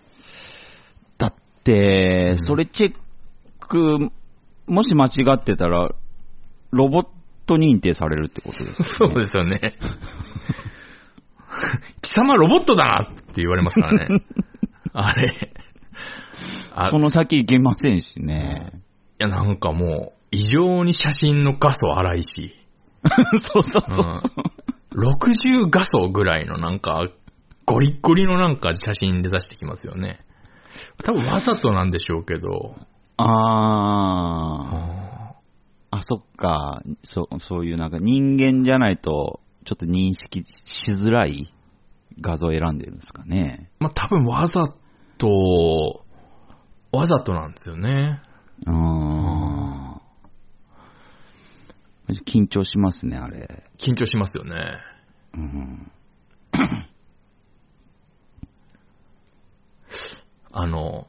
[1.19, 2.95] だって、うんそれチェッ
[3.61, 4.11] ク、
[4.67, 5.91] もし間違ってたら、
[6.71, 7.07] ロボッ
[7.47, 9.13] ト認定されるってことですよね。
[9.13, 9.79] そうですよね。
[12.01, 14.25] 貴様ロボットだなって言われますからね。
[14.93, 15.53] あれ。
[16.73, 18.84] あその先行けませんしね。
[19.21, 22.55] いや、なんかもう、異常に写真の画素荒いし、
[23.53, 24.45] そうそうそうそう。
[24.95, 27.09] 60画素ぐらいのなんか、
[27.67, 30.21] ゴリッゴリのなんか写真で出してきますよね。
[31.05, 32.75] 多分わざとなんでしょうけど、
[33.17, 34.95] あー。
[35.91, 36.83] ああ、そっか。
[37.05, 41.55] そそういうなんか人間じゃないと、ちょっと認識しづらい
[42.21, 43.71] 画像を選んでるんですかね。
[43.79, 44.75] まあ、多分わざ
[45.19, 46.05] と、
[46.93, 48.21] わざとなんですよね。
[48.67, 50.01] うーん。
[52.27, 53.65] 緊張しますね、あれ。
[53.79, 54.55] 緊張しますよね。
[55.35, 55.91] うん。
[60.53, 61.09] あの、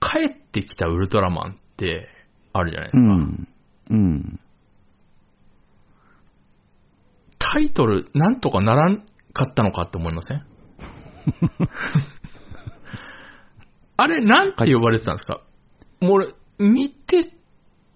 [0.00, 2.08] 帰ってきたウルトラマンって
[2.52, 3.00] あるじゃないですか。
[3.00, 3.48] うん。
[3.90, 4.40] うん。
[7.38, 10.44] タイトル、なんとかならんかったのかって思いません？
[14.00, 15.42] あれ、なんて呼ばれてたんですか？
[16.00, 16.28] もう俺、
[16.58, 17.32] 見て、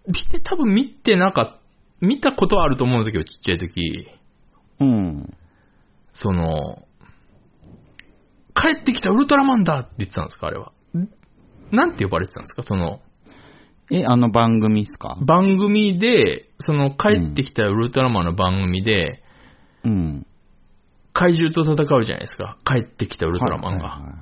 [0.07, 1.61] 見て、多分見てなかった、
[2.01, 4.09] 見たことはあると思うんですけど、ちっちゃい時。
[4.81, 5.31] うん。
[6.13, 6.87] その、
[8.55, 10.73] 帰ってきたウルトラマンだって言ってたんですかあれは。
[10.97, 11.09] ん
[11.75, 12.63] なんて呼ばれてたんですか？
[12.65, 13.01] その、
[13.91, 15.17] え、あの番組っすか？
[15.25, 19.23] 番組で、その帰ってきたウルトラマンの番組で、
[19.85, 20.27] うん。
[21.13, 22.59] 怪獣と戦うじゃないですか。
[22.65, 23.89] 帰ってきたウルトラマンが。
[23.89, 24.13] はいはい。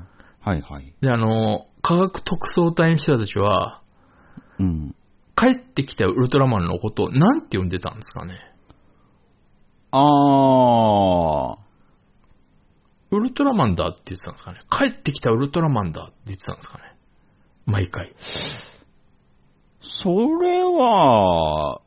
[0.42, 0.94] はいはい。
[1.00, 3.82] で、あの、科学特捜隊の人たちは、
[4.58, 4.94] うん。
[5.36, 8.34] 帰ってきたウルトラマンのことをなんて呼んでたんですかね？
[9.92, 11.58] あー。
[13.12, 14.60] ウルトラマンだって言ってたんですかね？
[14.70, 16.84] 帰ってきたウルトラマンだって言ってたんですかね？
[17.66, 18.14] 毎回。
[19.80, 20.10] そ
[20.40, 21.80] れは、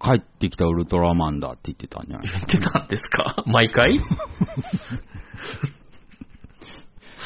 [0.00, 3.42] 帰ってきたウルトラマンだって言ってたんじゃない言ってたんですか？
[3.46, 3.98] 毎回？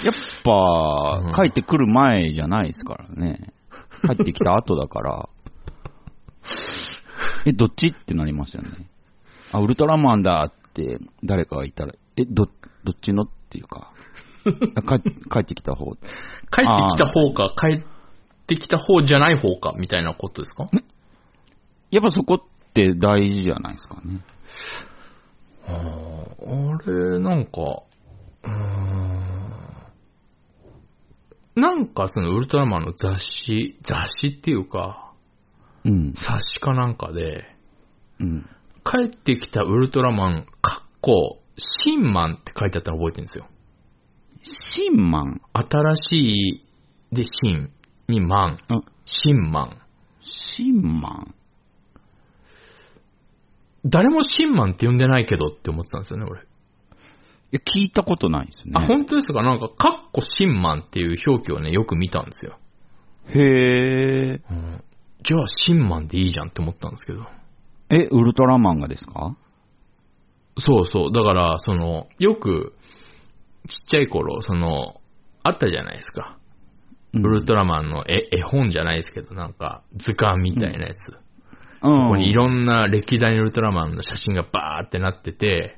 [0.05, 3.53] やっぱ、うん帰ってくる前じゃないですからね。
[4.07, 5.29] 帰ってきた後だから。
[7.47, 8.71] え、どっちってなりますよね。
[9.53, 12.47] あ、ウルトラマンだって誰かがいたら、え、ど、
[12.85, 13.93] どっちのっていうか。
[14.77, 15.87] あ帰帰ってきた方。
[15.87, 16.03] 帰って
[16.53, 17.83] きた方か、帰っ
[18.47, 20.67] てきた方じゃない方か、みたいなことですか？
[21.91, 24.23] やっぱそこって大事じゃないですかね。
[25.67, 27.83] あーあれ、なんか、
[28.45, 29.18] うーん
[31.59, 35.13] なんかそのウルトラマンの雑誌、雑誌っていうか、
[35.85, 36.13] うん。
[36.15, 37.47] 冊子かなんかで、
[38.21, 38.49] うん。
[38.85, 43.47] 帰ってきたウルトラマン、かっこ、シンマンって書いてあったの覚えてるんですよ。
[44.43, 45.41] シンマン？
[45.53, 46.03] 新し
[47.13, 47.71] いでシン
[48.07, 49.79] にマン、うんシンマン。
[50.21, 51.35] シンマン？
[53.85, 56.48] 誰もシンマンって呼んでないけどって思ってたんですよね、俺。
[57.51, 58.73] いや、聞いたことないですね。
[58.75, 59.43] あ、本当ですか？
[59.43, 62.59] なんか、カッコシンマンっていう表記をね、よく見たんですよ。
[63.31, 64.41] へえ。
[64.51, 64.85] うん
[65.21, 67.27] じゃあ、シンマンでいいじゃんって思ったんですけど。
[67.91, 69.37] え、ウルトラマンがですか？
[70.57, 71.13] そうそう。
[71.13, 72.75] だから、その、よく、
[73.67, 75.01] ちっちゃい頃、その、
[75.43, 76.39] あったじゃないですか。
[77.15, 80.99] ウルトラマンの絵絵本じゃないですけど、なんか、図鑑みたいなやつ。
[81.83, 85.78] うん、そこにいろんな歴代のウルトラマンの写真がバーってなってて、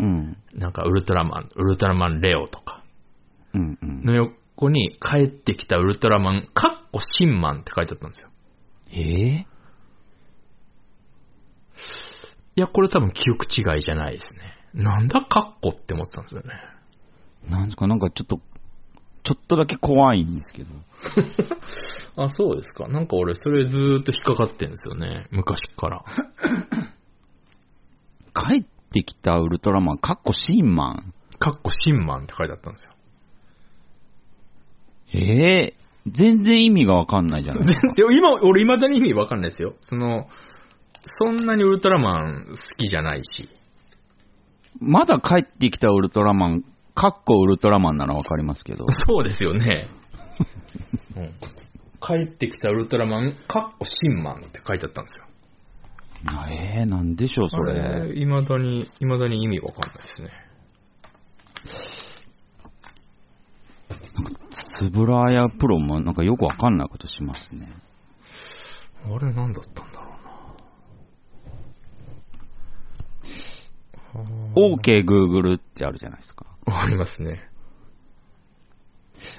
[0.00, 0.36] うん。
[0.54, 2.82] なんかウルトラマン、ウルトラマンレオとか
[3.54, 3.78] うん。
[3.80, 4.02] うん。
[4.04, 8.28] の横に帰ってきたウルトラマン、カッコシンマンって書いてあったんですよ。
[8.90, 9.46] ええ
[12.56, 14.54] いや、これ多分記憶違いじゃないですね。
[14.74, 16.50] なんだカッコって思ってたんですよね。
[17.48, 18.40] なんですか、なんかちょっと、
[19.24, 20.74] ちょっとだけ怖いんですけど。
[22.22, 22.86] あ、そうですか。
[22.88, 25.26] なんか俺、それずーっと引っかかってんですよね。
[25.30, 26.04] 昔から。
[28.34, 28.64] 帰っ
[28.94, 31.14] てきたウルトラマン、かっこシンマン。
[31.40, 32.92] カッコシンマンって書いてあったんですよ。
[35.12, 35.74] ええ
[36.06, 38.12] 全然意味がわかんないじゃないですか。
[38.12, 39.74] 今、俺未だに意味わかんないですよ。
[39.80, 40.28] その、
[41.18, 43.48] そんなにウルトラマン好きじゃないし。
[44.80, 46.64] まだ帰ってきたウルトラマン、
[46.94, 48.86] かっこウルトラマンならわかりますけど。
[48.90, 49.88] そうですよね。
[51.16, 51.34] うん、
[52.00, 55.26] 帰ってきたウルトラマン、カッコシンマンって書いてあったんですよ。
[56.26, 57.80] あええなんでしょう、それ。
[57.80, 60.30] あれ、未だに、未だに意味わかんないですね。
[64.50, 67.68] つぶらやプロもなんかよくわかんないことしますね。
[69.06, 70.06] あれ、なんだったんだろ
[74.14, 74.78] うな。
[74.78, 76.46] OK Google ってあるじゃないですか。
[76.66, 77.48] ありますね。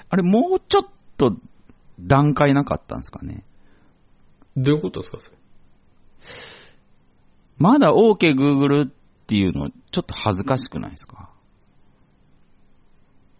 [0.08, 0.82] あれもうちょっ
[1.16, 1.36] と
[1.98, 3.44] 段階なかったんですかね。
[4.56, 5.36] どういうことですか、それ？
[7.58, 8.92] まだ OK Google っ
[9.26, 11.30] ていうのちょっと恥ずかしくないですか？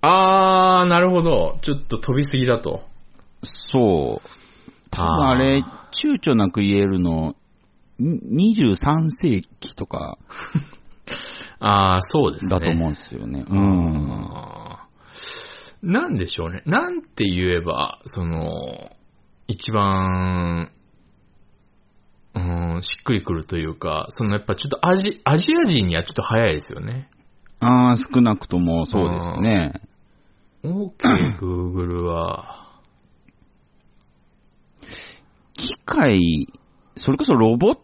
[0.02, 1.58] あー、なるほど。
[1.62, 2.82] ちょっと飛びすぎだと。
[3.42, 4.28] そう。
[4.90, 7.34] 多分あれ、躊躇なく言えるの、
[7.98, 10.18] に23世紀とか
[11.58, 12.50] あー、そうですね。
[12.50, 13.44] だと思うんですよね。
[13.48, 14.30] うん。
[14.34, 16.62] あーなんでしょうね。
[16.66, 18.90] なんて言えば、その、
[19.46, 20.70] 一番、
[22.36, 22.38] う
[22.78, 27.08] ん、しっくりくるというか、そのやっぱちょっとアジアジア人にはちょっと早いですよね。
[27.60, 29.72] ああ、少なくともそうですね。
[30.62, 32.66] OK、Google は、
[35.54, 36.48] 機械、
[36.96, 37.78] それこそロボッ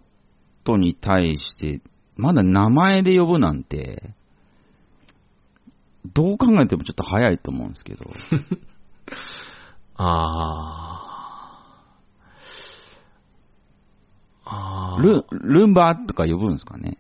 [0.64, 1.80] トに対して、
[2.16, 4.14] まだ名前で呼ぶなんて、
[6.12, 8.04] どう考えてもちょっと早いと思うんですけど。
[9.96, 11.01] あ
[14.54, 16.98] あール、ルンバとか呼ぶんですかね？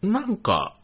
[0.00, 0.76] なんか、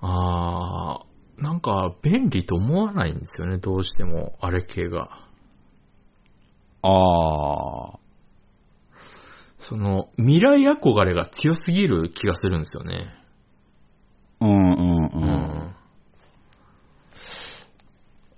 [0.00, 5.18] あー、なんか便利と思わないんですよね、どうしても、あれ系が。
[6.82, 7.98] ああ。
[9.58, 13.08] その、未来憧れが強すぎる気がするんですよね。
[14.40, 15.20] うんうんううん。
[15.20, 15.74] なん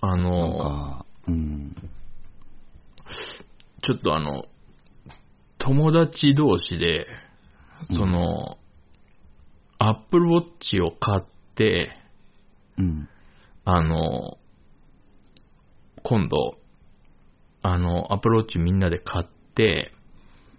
[0.01, 1.75] あの、か、うん。
[3.87, 4.47] ちょっとあの、
[5.59, 7.07] 友達同士で、
[7.85, 8.59] その、
[9.79, 11.25] アップルウォッチを買っ
[11.55, 11.97] て、
[12.79, 13.09] うん。
[13.65, 14.39] あの、
[16.03, 16.59] 今度、
[17.63, 19.93] あの、アップルウォッチみんなで買って、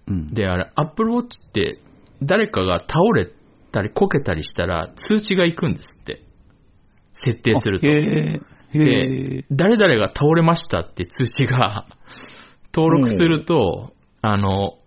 [0.08, 0.28] うん。
[0.28, 1.82] で、あれ、アップルウォッチって、
[2.24, 3.30] 誰かが倒れ
[3.74, 6.24] たりこけたりしたら通知が行くんですって。
[7.12, 7.90] 設定するとあ。
[7.90, 8.42] へえ。
[8.72, 9.46] へえ。
[9.52, 11.88] 誰々が倒れましたって通知が
[12.74, 14.78] 登録すると、あの、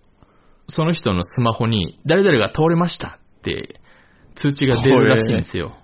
[0.69, 3.81] その人のスマホに誰々が倒れましたって
[4.35, 5.77] 通知が出るらしいんですよ。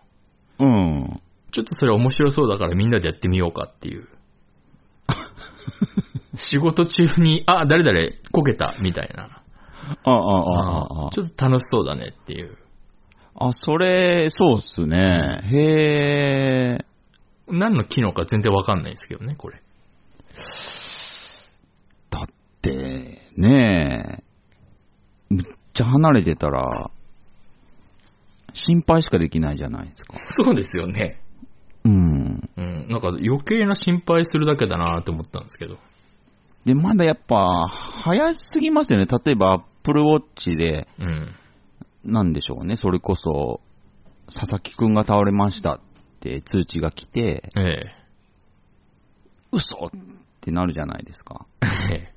[0.59, 1.09] うん。
[1.51, 4.09] ちょっとそれ面白そうだからみんなでやってみようかっていう。
[6.37, 7.99] 仕事中に、あ、誰々
[8.33, 9.43] こけたみたいな。
[10.05, 12.57] ああ、ああ、あちょっと楽しそうだねっていう。
[13.37, 13.49] あ。
[13.49, 15.41] あ、それ、そうっすね。
[15.45, 16.85] へえ。
[17.49, 19.63] 何の機能か全然わかんないですけどね、これ。
[22.11, 22.35] だって、
[23.37, 25.35] ねえ。
[25.35, 26.91] むっちゃ離れてたら、
[28.55, 30.15] 心配しかできないじゃないですか。
[30.43, 31.21] そうですよね。
[31.85, 32.51] うん。
[32.57, 32.89] うん。
[32.89, 35.79] なんか余計な心配するだけだなって思ったんですけど。
[36.65, 39.07] で、まだやっぱ、早すぎますよね。
[39.07, 41.35] 例えば、Apple Watch で、うん。
[42.05, 42.77] なんでしょうね。
[42.77, 43.61] それこそ、
[44.27, 45.81] 佐々木くんが倒れましたっ
[46.21, 48.07] て通知が来て、ええ。
[49.53, 49.91] 嘘っ
[50.41, 51.47] てなるじゃないですか。
[51.93, 52.13] え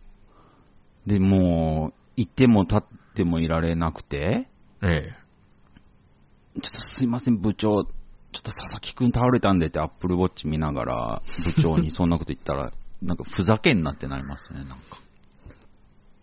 [1.05, 2.83] で、もう、いても立っ
[3.15, 4.47] てもいられなくて、
[4.81, 4.87] え。
[4.87, 6.61] ええ。
[6.61, 7.85] ちょっとすいません、部長。
[8.31, 12.71] ちょっと佐々木くん倒れたんでってアップルウォッチ見ながら、部長にそんなこと言ったら、
[13.01, 14.99] なんかふざけんなってなりますね、なんか。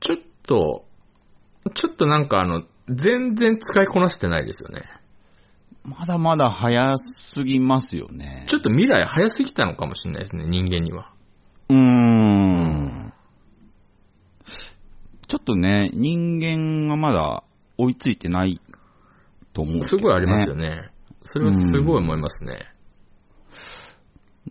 [0.00, 0.84] ちょっと、
[1.74, 4.84] ちょっとなんかあの、全然使いこなせてないですよね。
[5.82, 8.44] まだまだ早すぎますよね。
[8.48, 11.12] ちょっと未来早すぎたのかもしれないですね、人間には。
[11.68, 12.85] うーん。
[15.28, 17.42] ちょっとね、人間がまだ
[17.78, 18.60] 追いついてない
[19.52, 19.96] と思うんです。
[19.96, 20.90] ごいありますよね。
[21.22, 22.58] それはすごい思いますね。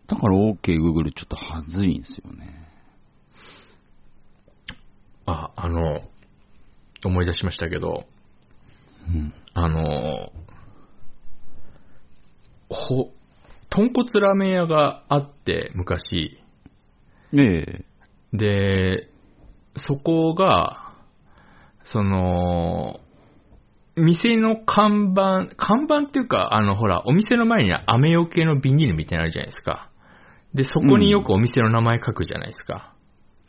[0.08, 2.66] だから OK Google ちょっとはずいんですよね。
[5.26, 6.02] あ、あの、
[7.04, 8.06] 思い出しましたけど、
[9.08, 9.34] うん。
[9.54, 10.32] あの、
[12.70, 13.12] ほ、
[13.70, 16.40] 豚骨ラーメン屋があって、昔。
[17.32, 17.86] ねえ。
[18.34, 19.10] で、
[19.76, 20.94] そこが、
[21.84, 23.00] その、
[23.96, 29.90] 店の看板、看板っていうか、あの、ほら、お店の前に雨よけのビニールみたいなのあるじゃないですか。
[30.54, 32.94] で、そこによくお店の名前書くじゃないですか。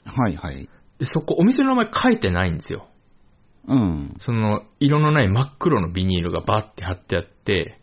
[0.04, 0.68] はいはい。
[0.98, 2.88] で、そこ、お店の名前書いてないんですよ。
[3.68, 4.14] うん。
[4.18, 7.80] その、色のない真っ黒のビニールがバッて貼ってあって、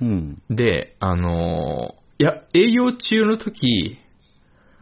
[0.00, 0.42] うん。
[0.50, 3.98] で、あのいや、営業中の時、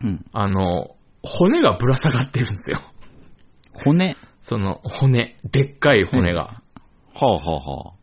[0.03, 0.24] うん。
[0.32, 2.80] あの、骨がぶら下がってるんですよ。
[3.85, 4.16] 骨。
[4.41, 6.62] その骨、でっかい骨が。
[7.14, 8.03] はあはあはあ。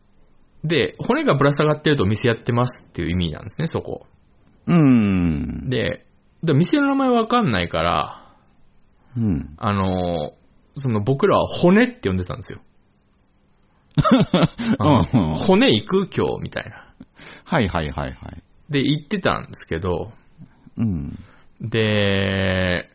[0.64, 4.06] で、骨がぶら下がってるとお店やってますっていう意味なんですね、そこ。
[4.66, 5.70] うーん。
[5.70, 6.06] で、
[6.42, 8.34] で店の名前わかんないから、
[9.16, 9.54] うん。
[9.58, 10.32] あの、
[10.74, 12.60] その僕らは骨って呼んでたんですよ。
[14.78, 16.86] うんうん骨行く今日みたいな。
[17.44, 18.42] はいはいはいはい。
[18.70, 20.12] で、言ってたんですけど、
[20.76, 21.18] うん。
[21.60, 22.88] で、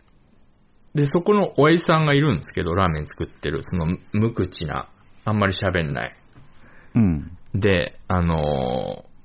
[0.96, 4.89] で、そこのおやじさんがいるんですけど、ラーメン作ってる、その無口な、
[5.26, 6.16] あんまり喋んない。
[6.96, 7.38] うん。
[7.54, 9.16] で、あのー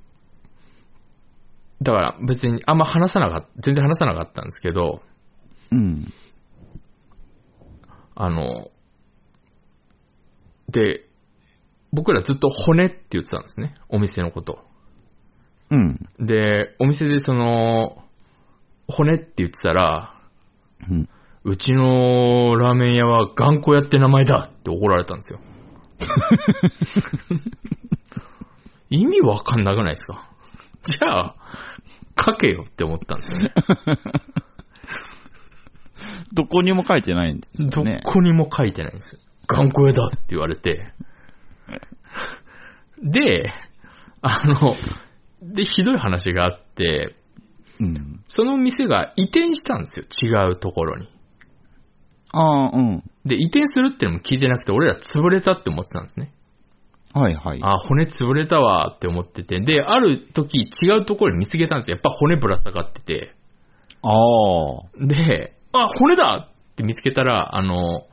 [1.83, 5.01] だから別にあんま話さなかった、全然話さなかったんですけど、
[5.73, 6.13] うん。
[8.15, 8.71] あの、
[10.69, 11.07] で、
[11.91, 14.59] 僕らずっと骨って言ってたんですね、お店のこと。
[15.71, 16.07] うん。
[16.19, 18.05] で、お店でその、
[18.87, 20.21] 骨って言ってたら、
[20.87, 21.09] うん。
[21.45, 25.41] うちのラーメン屋は頑固屋って名前だって怒られたんですよ。
[28.91, 30.31] 意味わかんなくないですか？
[30.83, 31.35] じゃあ、
[32.19, 33.53] 書けよって思ったんですよね。
[36.33, 38.01] どこにも書いてないんですよどね。
[38.05, 39.21] こにも書いてないんですよ。
[39.47, 40.93] 頑固屋だって言われて。
[43.03, 43.53] で、
[44.23, 44.75] あの、
[45.43, 47.15] で、ひどい話があって、
[47.81, 48.23] うん。
[48.29, 50.07] その店が移転したんですよ。
[50.47, 51.09] 違うところに。
[52.33, 53.03] ああ、うん。
[53.25, 56.33] で、移転するってのも聞いてなくて、俺ら潰れたって思ってたんですね。
[57.13, 57.61] はいはい。
[57.63, 59.61] あ、骨潰れたわって思ってて。
[59.61, 61.97] で、ある時違うところに見つけたんですよ。
[61.97, 63.35] やっぱ骨ぶら下がってて。
[64.03, 65.07] ああ。
[65.07, 68.07] で、あ、骨だって見つけたら、あの、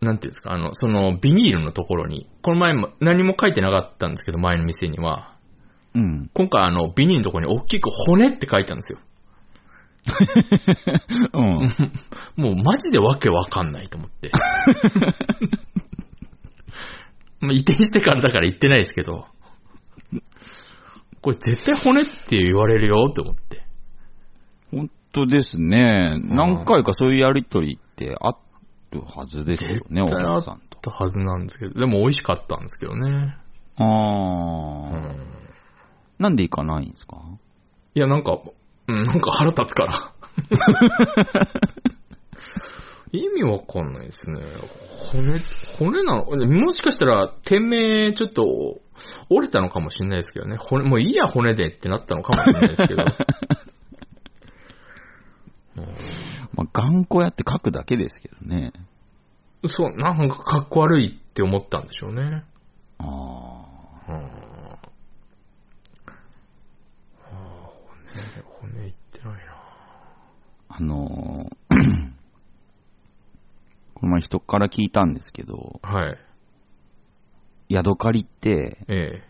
[0.00, 5.34] なんていうんですか、あの、そのビニールのところに、この前も何も書いてなかったんですけど、前の店には。
[5.94, 6.30] うん。
[6.34, 8.98] 今回あの、ビニールのところに大きく骨って書いてあるんですよ。
[11.32, 11.70] うん。
[12.38, 14.30] もうマジでわけわかんないと思って。
[17.40, 19.26] まあ移転してからだから言ってないですけど、
[21.20, 23.66] これ絶対骨って言われるよって思って。
[24.70, 26.12] 本当ですね。
[26.24, 28.36] 何回かそういうやりとりってあ
[28.92, 30.78] るはずですよね、お絶対あっ客さんと。
[30.80, 33.36] たはずなんですけど、でも美味しかったんですけどね。
[33.76, 33.90] あうあ、
[35.12, 35.26] ん。
[36.18, 37.16] なんで行かないんですか？
[37.94, 38.38] いや、なんか、
[38.86, 40.12] うん、なんか腹立つから。
[43.12, 44.40] 意味わかんないですね。
[45.12, 45.40] 骨、
[45.78, 46.24] 骨なの？
[46.46, 48.42] もしかしたら、店名ちょっと
[49.30, 50.56] 折れたのかもしれないですけどね。
[50.58, 53.04] 骨、もういいや骨でってなったのかもしれないですけど。
[56.54, 58.72] まあ、頑固屋って書くだけですけどね。
[59.66, 62.44] そう、なんかかっこ悪いって思ったんでしょうね。
[62.98, 63.04] あ
[64.08, 64.12] あ。
[64.12, 64.30] うん。
[68.60, 69.40] 骨、骨いってないな。
[70.70, 71.57] あのー
[74.00, 76.18] この前人から聞いたんですけど、はい。
[77.68, 79.28] ヤドカリってええ。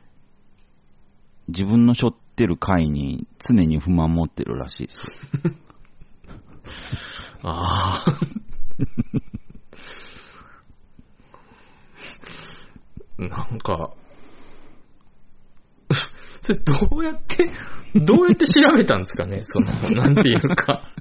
[1.49, 5.03] 自分の背負ってる貝に常に不満持ってるらしいですよ。
[7.43, 8.19] ああ。
[13.19, 13.95] なんか、
[16.41, 17.51] それどうやって、
[17.95, 20.93] どうやって調べたんですかねその、なんていうか。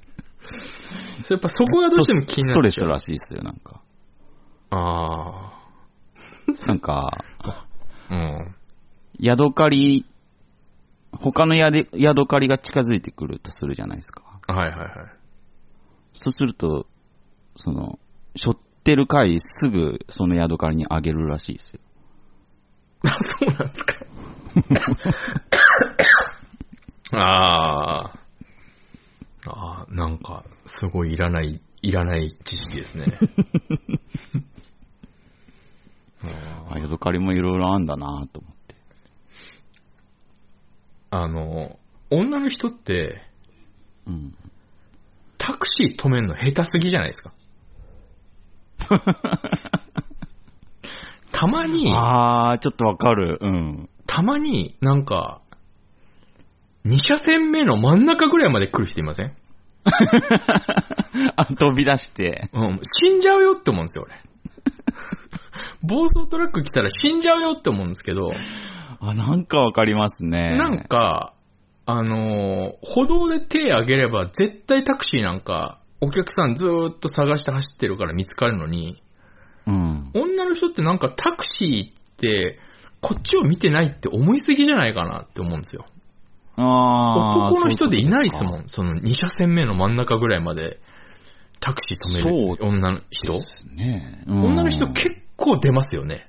[1.33, 2.87] やっぱそこがどうしても気にストレなっちゃう。
[2.87, 3.81] スらしいですよ、なんか。
[4.69, 5.53] あ
[6.67, 7.67] なんか、あ。
[8.09, 8.55] うん。
[9.19, 10.05] ヤドカリ、
[11.11, 14.39] 他のヤデヤドカリが近づいてくるとするじゃないですか。
[14.47, 14.89] はいはいはい。
[16.13, 16.87] そうすると、
[17.55, 17.99] その、
[18.35, 21.79] 背負ってる貝すぐそのヤドカリにあげるらしいですよ。
[23.03, 23.09] あ、
[23.39, 23.95] そうなんですか。
[27.17, 28.19] ああ。
[29.49, 33.05] ああ、なんか、すごいいらない、いらない知識ですね。
[36.69, 38.75] あ、ヤドカリもいろいろあんだなと思って。
[41.09, 43.21] あの、女の人って、
[44.05, 44.35] うん。
[45.37, 47.33] タクシー止めるの下手すぎじゃないですか。
[51.31, 53.37] たまに、あー、ちょっとわかる。
[53.41, 53.89] うん。
[54.05, 55.41] たまになんか、
[56.85, 59.35] 2車線目の真ん中ぐらいまで来る人いません
[61.35, 62.49] あ、飛び出して。
[62.53, 64.15] うん、死んじゃうよって思うんですよ、俺。
[65.83, 68.31] 暴走トラック来たら死んじゃうよって思うんですけど、
[68.99, 70.55] あ、なんかわかりますね。
[70.55, 71.33] なんか、
[71.85, 79.01] あのー歩道で手挙げれば絶対タクシーなんか、お客さんずーっと探して走ってるから見つかるのに、
[79.65, 80.11] うん。
[80.13, 82.59] 女の人ってなんかタクシーって、
[83.01, 85.85] こっちを見てないって思いすぎじゃないかなって思うんですよ。
[86.57, 88.59] あー男の人でいないですもん。
[88.65, 88.67] ん。
[88.67, 90.79] その2車線目の真ん中ぐらいまで
[91.59, 93.33] タクシー止める女の人？
[93.75, 96.27] ねうん女の人結構出ますよね。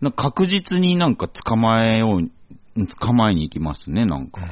[0.00, 4.42] な確実になんか捕まえよう、捕まえに行きますね、なんか。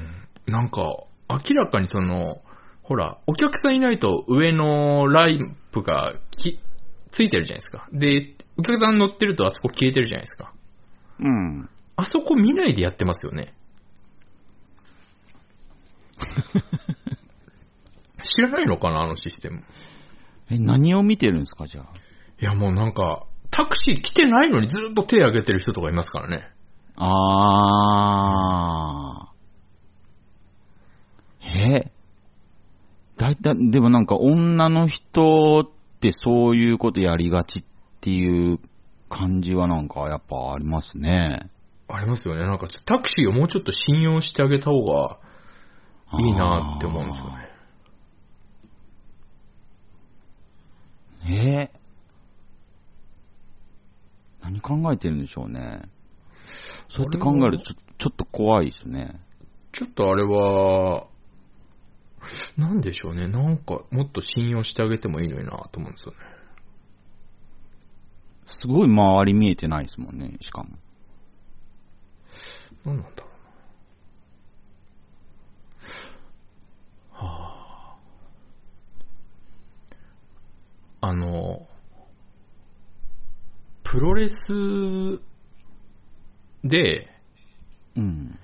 [0.46, 2.42] なんか、明らかにその、
[2.82, 5.38] ほら、お客さんいないと上のライ
[5.70, 6.58] プがき
[7.10, 7.88] ついてるじゃないですか。
[7.92, 10.52] で、お客さん乗ってるとあそこ消えてるじゃないですか。
[11.20, 11.68] うん。
[11.96, 13.54] あそこ見ないでやってますよね。
[18.22, 19.62] 知らないのかな、あのシステム。
[20.50, 21.84] え、何を見てるんですか、じゃあ？
[22.40, 26.48] いや、もうなんか、タクシー来てないのにずっと手挙げてる人とかいますからね。
[26.96, 29.34] あー。
[31.46, 31.92] え
[33.16, 35.70] だいたい、でもなんか女の人っ
[36.00, 37.64] てそういうことやりがちっ
[38.00, 38.58] ていう
[39.08, 41.48] 感じはなんかやっぱありますね。
[41.86, 42.40] ありますよね。
[42.46, 45.20] なんか、タクシーをもうちょっと信用してあげた方が
[46.20, 47.44] いいなって思うんですよね。
[51.26, 51.84] ええ
[54.42, 55.82] 何考えてるんでしょうね。
[56.88, 59.20] そうやって考えるとちょちょっと怖いですね。
[59.72, 61.06] ちょっとあれは、
[62.56, 63.28] なんでしょうね。
[63.28, 66.16] なんか、もっと信用してあげてもいいのになと思うんですよね。
[68.46, 70.76] すごい周り見えてないですもんね、しかも。
[72.84, 73.28] なんなんだろ
[77.12, 77.28] うな。
[77.28, 77.96] は
[81.00, 81.06] あ。
[81.08, 81.66] あの、
[83.94, 84.34] プロレス
[86.64, 87.08] で、
[87.96, 88.36] うん。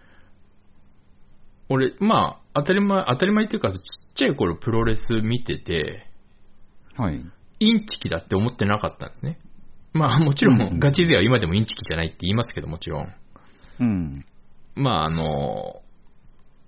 [1.68, 3.78] 俺、まあ、当たり前、当たり前っていうか、ちっ
[4.14, 6.06] ちゃい頃プロレス見てて、
[6.96, 7.20] はい。
[7.58, 9.40] インチキだって思ってなかったんですね。
[9.92, 13.12] まあ、もちろうんん、ガチ勢は今でもインチキじゃないって言いますけど、もちろん。
[13.80, 14.24] うん。
[14.76, 15.82] まあ、あの、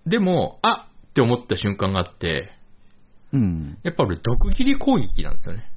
[0.07, 2.51] でも、あって思った瞬間があって、
[3.33, 3.78] うん。
[3.85, 5.72] やっぱ俺、毒斬り攻撃なんですよね。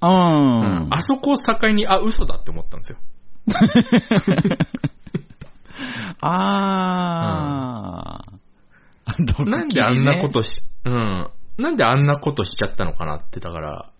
[0.00, 0.90] あうんー。
[0.90, 2.98] あそこを境に、あ、嘘だって思ったんですよ。
[6.20, 8.30] あー。
[9.44, 11.30] なんであんなことし、うん。
[11.58, 13.90] なんであんなことしちゃったのかなって、だから、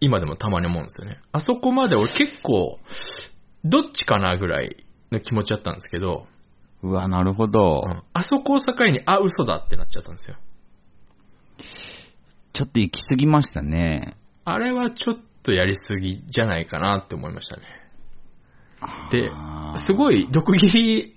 [0.00, 1.20] 今でもたまに思うんですよね。
[1.32, 2.78] あそこまで俺結構、
[3.64, 4.76] どっちかなぐらい
[5.10, 6.26] の気持ちだったんですけど、
[6.82, 7.82] うわ、なるほど。
[7.84, 10.36] うんあそこを境に、あ、嘘だってなっちゃったんですよ。
[12.52, 14.16] ちょっと行き過ぎましたね。
[14.44, 15.16] あれはちょっ
[15.50, 17.62] とやりすぎじゃないかなって思いましたね。
[19.10, 19.30] で
[19.76, 21.16] すごい毒斬り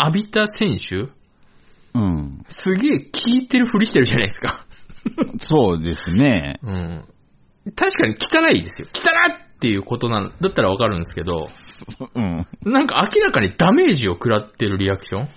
[0.00, 1.08] 浴びた選手？
[1.94, 2.44] うん。
[2.48, 4.66] すげえ聞いてるふりしてるじゃないですか。
[5.38, 6.60] そうですね。
[6.64, 7.04] うん。
[7.76, 8.88] 確かに汚いですよ。
[8.94, 11.48] 汚っていうことなんだったらわかるんですけど、
[12.14, 12.46] うん。
[12.62, 15.28] なんか明らかにダメージを食らってるリアクション？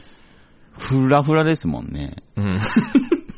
[0.77, 2.17] フラフラですもんね。
[2.35, 2.61] うん。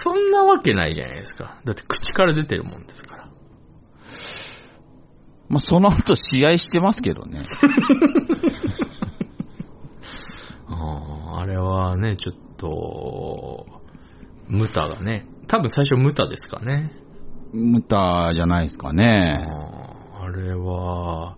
[0.00, 1.60] そんなわけないじゃないですか。
[1.64, 3.28] だって口から出てるもんですから。
[5.48, 7.44] まあ、その後試合してますけどね。
[10.68, 13.66] あれはね、ちょっと、
[14.48, 16.92] ムタがね、多分最初ムタですかね。
[17.52, 19.46] ムタじゃないですかね。
[20.20, 21.36] あれは、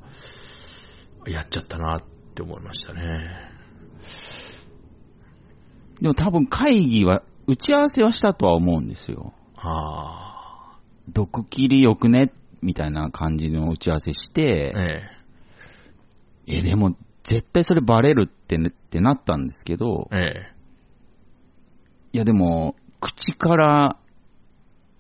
[1.27, 2.03] やっちゃったなっ
[2.35, 3.51] て思いましたね。
[6.01, 9.33] でも多分会議は、打ち合わせはしたとは思うんですよ。
[9.57, 10.79] あ。
[11.09, 12.33] 毒切りよくね？
[12.63, 14.73] みたいな感じの打ち合わせしあ、て、
[16.47, 16.95] ええ、でも
[17.25, 20.09] 絶対それバレるって,、ね、ってなったんですけど。
[20.13, 20.53] え、、え。
[22.13, 23.97] いやでも、口から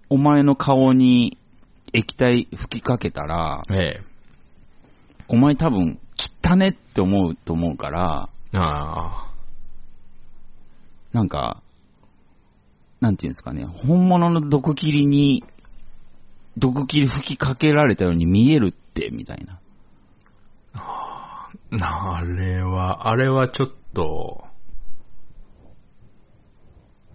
[0.09, 1.39] お前の顔に
[1.93, 4.01] 液体吹きかけたら、え、え。
[5.29, 9.35] お前多分汚ねって思うと思うから、え、ああ、
[11.13, 11.63] なんか、
[13.01, 15.45] なんていうんですかね、本物の毒切りに、
[16.57, 19.61] 毒切り吹きかけられたように見えるって、みたいな。
[21.71, 24.45] なあれは、あれはちょっと、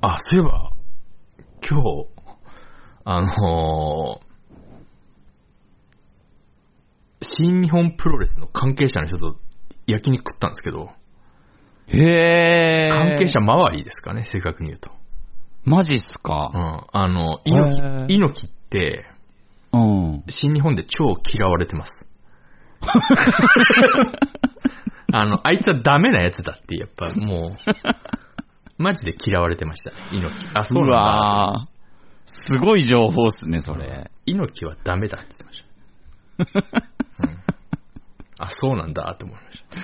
[0.02, 0.72] あ、そういえば、
[1.68, 2.08] 今日、
[3.04, 4.26] あのー
[7.22, 9.40] 新日本プロレスの関係者の人と
[9.88, 10.92] 焼肉食ったんですけど、
[11.88, 12.96] へー。
[12.96, 14.92] 関係者周りですかね、正確に言うと。
[15.66, 16.34] マジっすうか。
[16.34, 16.88] ん。
[16.91, 19.05] あの、へ猪ー木、猪木って、
[19.74, 20.24] うん。
[20.28, 22.07] 新日本で超嫌われてます。
[25.11, 27.51] あの、あいつはダメなやつだって、やっぱもう、
[28.78, 30.51] マジで嫌われてましたね、猪木。
[30.53, 31.68] あ、そううなんだ。
[32.26, 34.11] すごい情報っすね、それ。
[34.26, 35.36] 猪木はダメだって
[36.38, 36.80] 言ってました。
[37.24, 37.39] うん、
[38.39, 39.78] あ、そうなんだって思いました。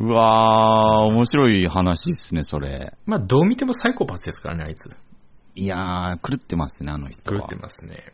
[0.00, 2.94] うわー、面白い話っすね、それ。
[3.04, 4.88] まあ、どう見てもサイコパスですからね、あいつ。
[5.56, 7.40] いやー、狂ってますね、あの人は。
[7.40, 8.12] 狂ってますね。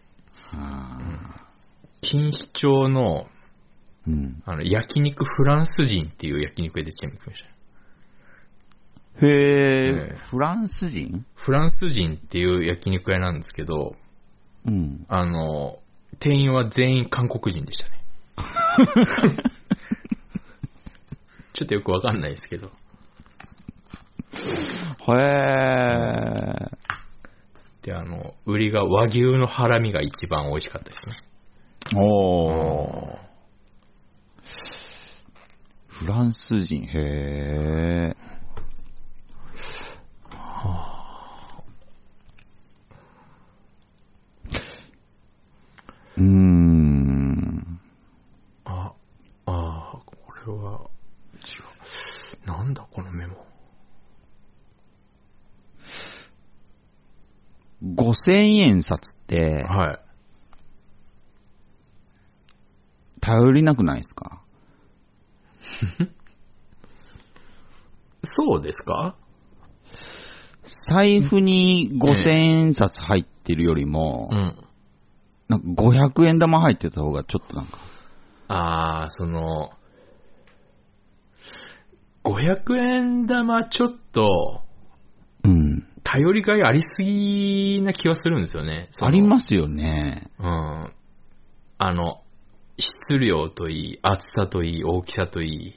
[0.53, 0.99] あ
[2.03, 4.43] 錦糸町の、ーうん。
[4.47, 7.49] あの、焼肉フランス人っていう焼肉屋でチェーン行きました。
[9.26, 11.24] へー、ええフランス人？
[11.35, 13.95] フランス人っていう焼肉屋なんですけど、
[14.66, 15.05] うん。
[15.09, 15.78] あの、
[16.18, 18.01] 店員は全員韓国人でしたね。
[21.55, 22.70] ちょっとよくわかんないですけど。
[25.07, 26.70] へー。
[27.82, 31.16] で、あの、売りが和牛のハラミが一番美味しかったですね。
[31.98, 33.18] おー。
[35.88, 38.24] フランス人、へー。
[46.16, 47.80] うーん。
[48.64, 48.92] あ、
[49.46, 50.88] ああ、これは、
[51.34, 51.59] 違
[52.44, 52.46] う。
[52.46, 53.44] なんだこのメモ。
[57.95, 59.99] 5000円札って、はい。
[63.20, 64.42] 頼りなくないですか？
[68.36, 69.16] そうですか？
[70.88, 74.57] 財布に5000円札入ってるよりも、うん。
[75.49, 77.78] なんか500円玉入ってた方がちょっとなんか、
[78.49, 79.70] あー、その、
[82.24, 84.74] 500円玉ちょっと、うん。
[86.15, 88.89] 頼りがいありすぎな気はするんですよね。
[89.01, 90.31] ありますよね。
[90.39, 90.93] うん。
[91.79, 92.23] あの、
[92.79, 95.75] 質量といい、厚さといい、大きさといい。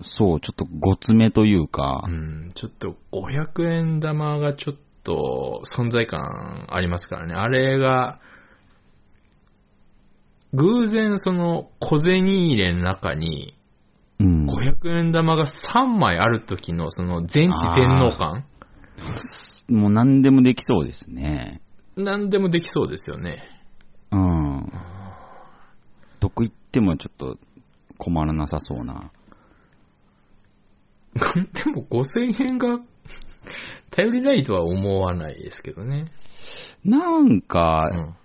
[0.00, 7.34] そう、ちょっとごつめというかう、ん、ちょっと500円玉がちょっと存在感ありますからね。
[7.34, 8.20] あれが、
[10.52, 13.56] 偶然その小銭入れの中に
[14.20, 14.46] うん。
[14.46, 18.44] 500円玉が3枚ある時のその全知全能感
[19.68, 21.60] もう何でもできそうですね。
[21.96, 23.42] 何でもできそうですよね。
[24.10, 24.72] うん。
[26.20, 27.38] どこ行ってもちょっと
[27.98, 29.10] 困らなさそうな。
[31.14, 32.80] でも5000円が
[33.90, 36.06] 頼りないとは思わないですけどね。
[36.84, 38.16] なんか、うん。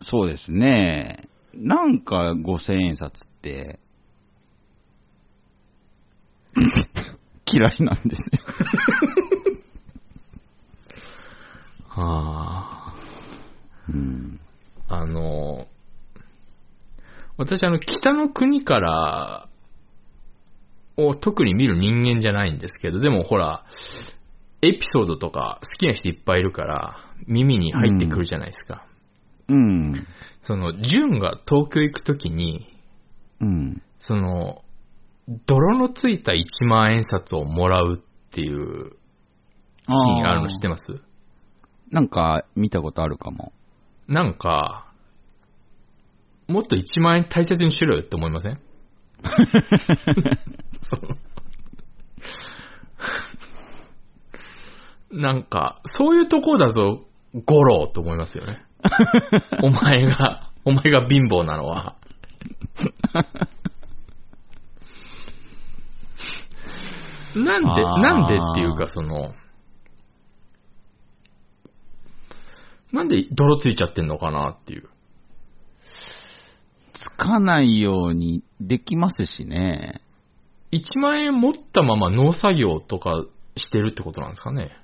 [0.00, 1.28] そうですね。
[1.54, 3.78] なんか5000円札って、
[7.52, 8.42] 嫌いなんですよ。
[11.88, 12.94] はあ。
[13.88, 14.40] うん。
[14.88, 15.66] あの、
[17.36, 19.48] 私あの、北の国から
[20.96, 23.64] を特に見る人間じゃないんですけど、でもほら、
[24.62, 26.96] エピソードとか好きな人いっぱいいるから、
[27.26, 28.86] 耳に入ってくるじゃないですか。
[29.48, 30.06] うん。
[30.42, 32.68] その、純が東京行くときに、
[33.40, 33.82] うん。
[33.98, 34.61] その、
[35.46, 38.92] 泥のついた1万円札をもらうっていう
[39.88, 40.84] シーンあるの知ってます？
[41.90, 43.52] なんか見たことあるかも。
[44.08, 44.90] なんか、
[46.48, 48.60] もっと1万円大切にしろよって思いません？
[50.80, 51.16] そう
[55.16, 57.04] なんか、そういうとこだぞ、
[57.44, 58.64] ゴロと思いますよね。
[59.62, 61.96] お前が、お前が貧乏なのは。
[67.36, 69.34] なんで、なんでっていうか、その、
[72.92, 74.88] なんで泥ついちゃってんのかなっていう。
[76.92, 80.02] つかないようにできますしね。
[80.72, 83.24] 1万円持ったまま農作業とか
[83.56, 84.76] してるってことなんですかね。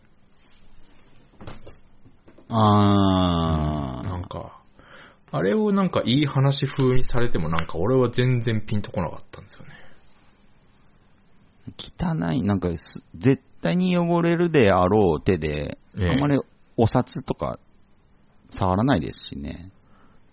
[2.50, 4.62] あなんか、
[5.30, 9.77] あれをなんかいい話風にされてもなんか俺は全然ピンとこなかったんですよね。
[11.76, 16.40] 汚い、なんかす絶対に汚れるであろう手で、ええあんまり
[16.76, 17.58] お札とか
[18.50, 19.70] 触らないですしね。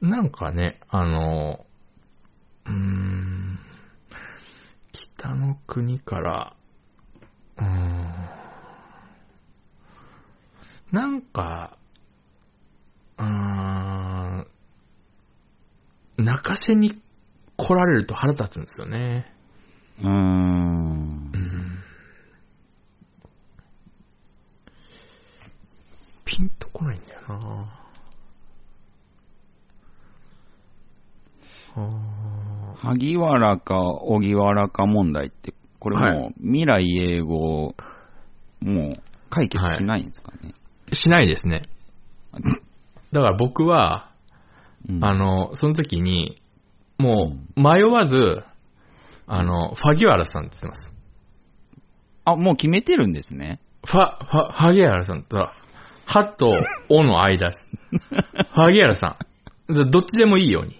[0.01, 1.65] なんかね、あの、
[2.65, 3.59] うーん、
[4.91, 6.55] 北の国から、
[7.57, 8.13] うーん、
[10.91, 11.77] なんか、
[13.17, 14.47] うーん、
[16.17, 17.01] 泣かせに
[17.57, 19.33] 来られると腹立つんですよね。
[19.99, 20.07] うー。
[20.07, 21.24] ん。
[26.79, 27.65] ピンとこないんだよな
[31.77, 37.75] あ萩原か荻原か問題って、これもはう未来英語、
[38.61, 38.93] もう
[39.29, 40.53] 解決しないんですかね？
[40.91, 41.63] ーしないですね。
[43.11, 44.11] だから僕は、
[44.87, 46.41] うんあの、その時に、
[46.97, 48.43] もう迷わず、
[49.27, 50.87] あの、ファギワラさんって言ってます。
[52.23, 53.59] あ、もう決めてるんですね。
[53.85, 55.53] ファ、ファ、ファギワラさんとは、
[56.05, 56.51] ハと
[56.89, 57.59] オの間です。
[57.89, 59.17] ファギワラさ
[59.69, 59.89] ん。
[59.89, 60.79] どっちでもいいように。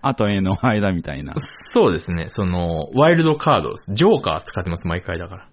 [0.00, 1.34] あと絵の間みたいな。
[1.68, 2.26] そうですね。
[2.28, 3.86] その、ワイルドカードです。
[3.94, 5.48] ジョーカー使ってます、毎回だから。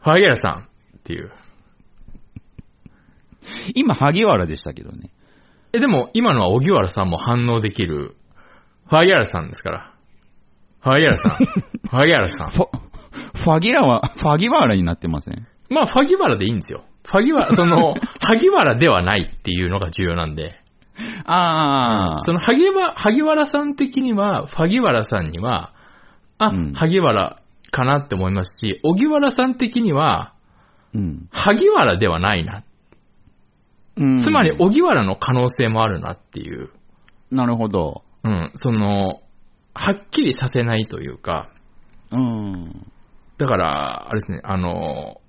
[0.00, 0.68] ファギャラさん
[0.98, 1.32] っていう。
[3.74, 5.10] 今、萩原でしたけどね。
[5.72, 8.16] え、でも、今のは荻原さんも反応できる、
[8.88, 9.92] ファギャラさんですから。
[10.80, 11.32] ファギャラさん。
[11.32, 12.48] ファギャラさん。
[12.48, 12.68] ファ、
[13.34, 15.46] ファギラは、ファギワラになってません？
[15.68, 16.84] まあ、ファギワラでいいんですよ。
[17.04, 20.60] ファギワラ、 その、萩原ではないっていうのが重要なんで。
[21.24, 22.20] ああ。
[22.20, 25.72] その、萩原、萩原さん的には、ファギワラさんには、
[26.38, 27.36] あ、うん萩原
[27.70, 30.34] かなって思いますし、荻原さん的には、
[30.94, 31.28] うん。
[31.30, 32.62] 萩原ではないな。
[33.96, 36.70] うんつまり、荻原の可能性もあるなっていう。
[37.30, 38.02] なるほど。
[38.24, 39.20] うん、その、
[39.74, 41.50] はっきりさせないというか、
[42.10, 42.86] うん。
[43.38, 45.20] だから、あれですね、あの、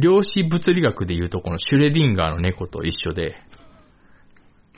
[0.00, 3.36] 量子物理学でいうとこのシュレディンガーの猫と一緒で、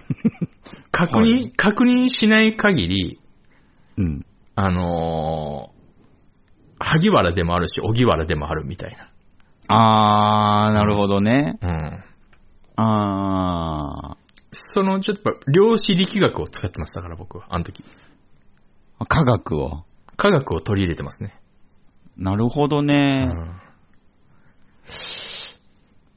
[0.91, 3.21] 確認、はい確認しない限り、
[3.97, 4.27] うん。
[4.55, 5.83] あのー
[6.85, 8.97] 萩原でもあるし、荻原でもあるみたい
[9.69, 11.57] あー、なるほどね。
[11.61, 11.69] な。
[11.69, 12.05] うん。
[12.77, 14.17] あ
[14.51, 17.85] その、ちょっとやっぱ、量子力学を使ってましたから、僕は、あの時。
[19.01, 19.85] ー、科学を。
[20.17, 21.41] 科学を取り入れてますね。
[22.17, 23.27] なるほどうね。
[23.27, 23.61] ん。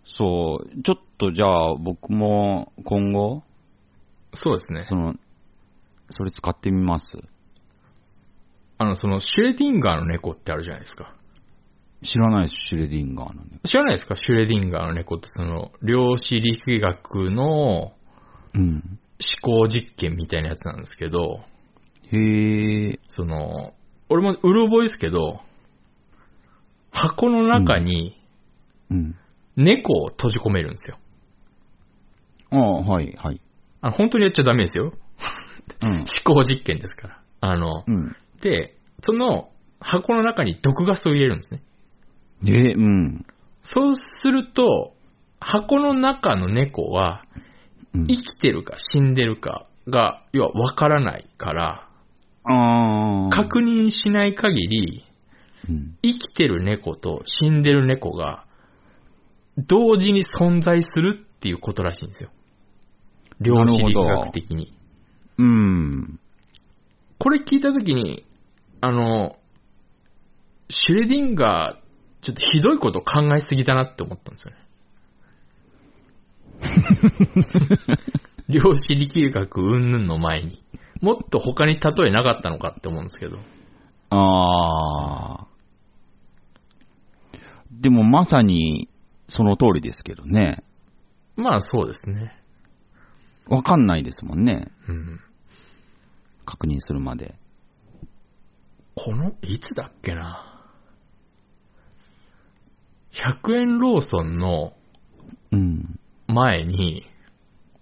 [0.05, 0.81] そう。
[0.81, 3.43] ちょっとじゃあ僕も今後、
[4.33, 4.83] そうですね。
[4.83, 5.15] その、
[6.09, 7.05] それ使ってみます？
[8.77, 11.15] あの、その、シュレディンガーの猫ってあるじゃないですか。
[12.03, 13.59] 知らないです、シュレディンガーのね。
[13.63, 14.15] 知らないですか？
[14.15, 17.93] シュレディンガーの猫って、その、量子力学の
[18.53, 18.99] うん。
[19.17, 21.39] 思考実験みたいなやつなんですけど、
[22.11, 22.99] へえ。
[23.07, 23.73] その、
[24.09, 25.39] 俺もうる覚えですけど、
[26.91, 28.21] 箱の中に
[28.91, 29.15] うん。
[29.55, 30.97] 猫を閉じ込めるんですよ。
[32.51, 33.41] ああ、はい、はい。
[33.81, 34.93] あの本当にやっちゃダメですよ。
[35.83, 35.89] うん。
[35.91, 37.21] 思考実験ですから。
[37.41, 38.15] あの、うん。
[38.41, 41.61] で、その箱の中に毒ガスを入れるんですね。
[42.41, 43.25] で、うん。
[43.61, 44.93] そうすると、
[45.39, 47.25] 箱の中の猫は
[47.95, 51.89] うん、生きてるか死んでるかが、要はわからないから、
[52.43, 53.29] ああ。
[53.31, 55.05] 確認しない限り、
[55.69, 55.97] うん。
[56.03, 58.45] 生きてる猫と死んでる猫が、
[59.57, 62.29] 同時に存在するっていうことらしいんですよ。
[63.39, 64.73] 量子力学的に。
[65.37, 66.19] うん。
[67.17, 68.25] これ聞いたときに、
[68.81, 69.37] あの、
[70.69, 71.85] シュレディンガー、
[72.21, 74.57] ちょっとひどいこと考えすぎだなって思ったんですよね。
[78.49, 80.63] 量子力学云々の前に。
[81.01, 83.37] もっと他に例えなかったのかって思うんですけど。
[84.09, 85.47] ああ。
[87.71, 88.89] でもまさに
[89.27, 90.63] その通りですけどね。
[91.35, 92.37] まあそうですね。
[93.47, 94.71] わかんないですもんね。
[94.87, 95.19] うん。
[96.45, 97.35] 確認するまで。
[98.95, 100.51] この、いつだっけな。
[103.11, 104.73] 100円ローソンの
[105.51, 105.99] うん。
[106.27, 107.05] 前に、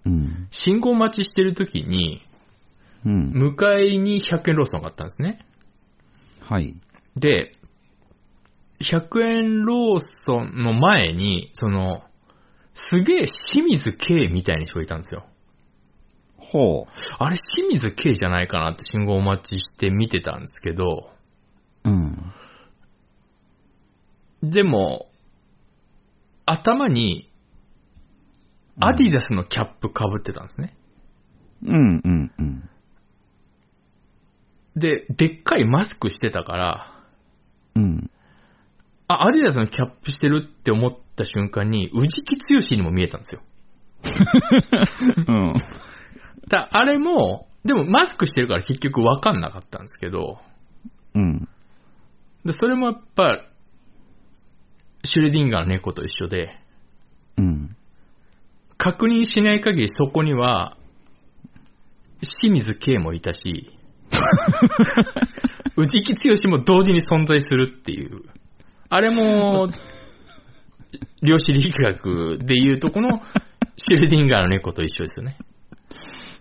[0.05, 0.47] うん。
[0.51, 2.21] 信号待ちしてる時に、
[3.05, 3.31] うん。
[3.31, 5.39] 向かいに100円ローソンがあったんですね。
[6.41, 6.75] はい。
[7.15, 7.53] で、
[8.83, 12.03] 100円ローソンの前に、その、
[12.73, 15.25] すげえ清水圭みたいな人がいたんですよ。
[16.37, 21.09] ほあれ清水圭じゃないかなって信号待ちして見てたんですけど、
[21.85, 21.89] う。
[21.89, 22.33] うん。
[24.43, 25.07] でも、
[26.45, 27.29] 頭に、
[28.79, 30.75] アディダスのキャップ被ってたんですね。
[31.65, 32.69] うん、うん、うん。
[34.75, 37.03] で、でっかいマスクしてたから、
[37.75, 38.11] うん。
[39.07, 43.41] あ、アディダスのキャップしてるって思った瞬間に、宇治木剛にも見えたんですよ。
[45.27, 45.55] うん。
[46.47, 50.39] だあれも、でもマスクしてるから結局わかんなかったんですけど、
[51.15, 51.47] うん。
[52.45, 53.45] でそれもやっぱ、
[55.03, 56.57] シュレディンガーの猫と一緒で、
[57.37, 57.75] うん。
[58.77, 60.77] 確認しない限りそこには、
[62.21, 63.77] 清水圭もいたし、
[65.75, 66.13] 宇治木
[66.47, 68.23] 剛も同時に存在するっていう。
[68.95, 69.69] あれも、
[71.23, 73.23] 量子力学でいうとこの、
[73.75, 75.35] シュレディンガーの猫と一緒ですよね。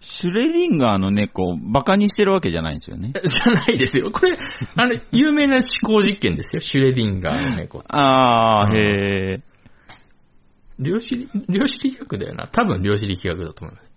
[0.02, 3.14] シュレディンガーの猫、バカにしてるわけじゃないんですよね。
[3.24, 4.10] じゃないですよ。
[4.10, 4.32] これ、
[4.76, 6.60] あの、有名な思考実験ですよ。
[6.60, 7.82] シュレディンガーの猫。
[7.88, 9.42] ああ、うんへえ。
[10.78, 11.14] 量子、
[11.48, 12.48] 量子力学だよな。
[12.48, 13.92] 多分量子力学だと思います。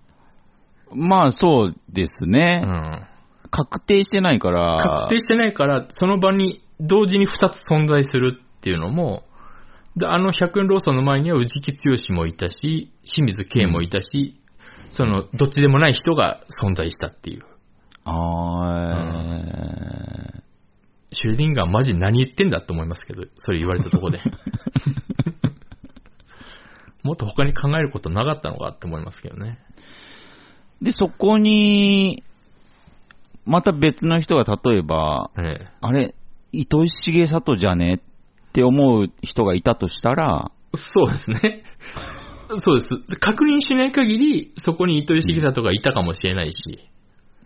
[0.96, 2.62] まあそうですね。
[2.64, 3.04] うん。
[3.52, 4.78] 確定してないから。
[4.78, 9.22] 確定してないから、その場に同時に2つ存在するっていうのも、
[9.96, 14.42] であの100円ローソンの前には宇治木剛もいたし、清水圭もいたし、
[14.90, 17.44] その、どっちでもない人が存在したっていう。
[18.06, 20.42] あー、
[21.12, 24.20] シュレディンガーマジ何言ってんだと思いますけど、それ言われたとこで。
[27.04, 29.60] もっと他に考えることなかったのかって思いますけどね。
[30.82, 32.24] で、そこに、
[33.46, 36.16] また別の人が例えば、ええあれ、
[36.52, 38.02] 糸井重里じゃね
[38.56, 41.64] って思う人がいたとしたら、そうですね。
[42.48, 43.20] そうです。
[43.20, 46.88] 確認しない限り、そこに糸井重里がいたかもしれないし、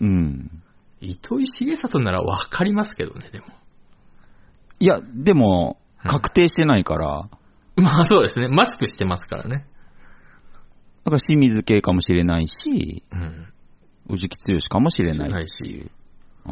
[0.02, 0.62] うん。
[1.02, 3.48] 糸井重里ならわかりますけどね、でも。
[4.80, 7.30] いや、でも、うん確定してないから、
[7.76, 8.48] まあそうですね。
[8.48, 9.66] マスクしてますからね。
[11.04, 13.48] だから清水系かもしれないし、うん。
[14.08, 15.48] 宇治木剛かもしれない。
[15.50, 15.92] し。
[16.46, 16.52] あ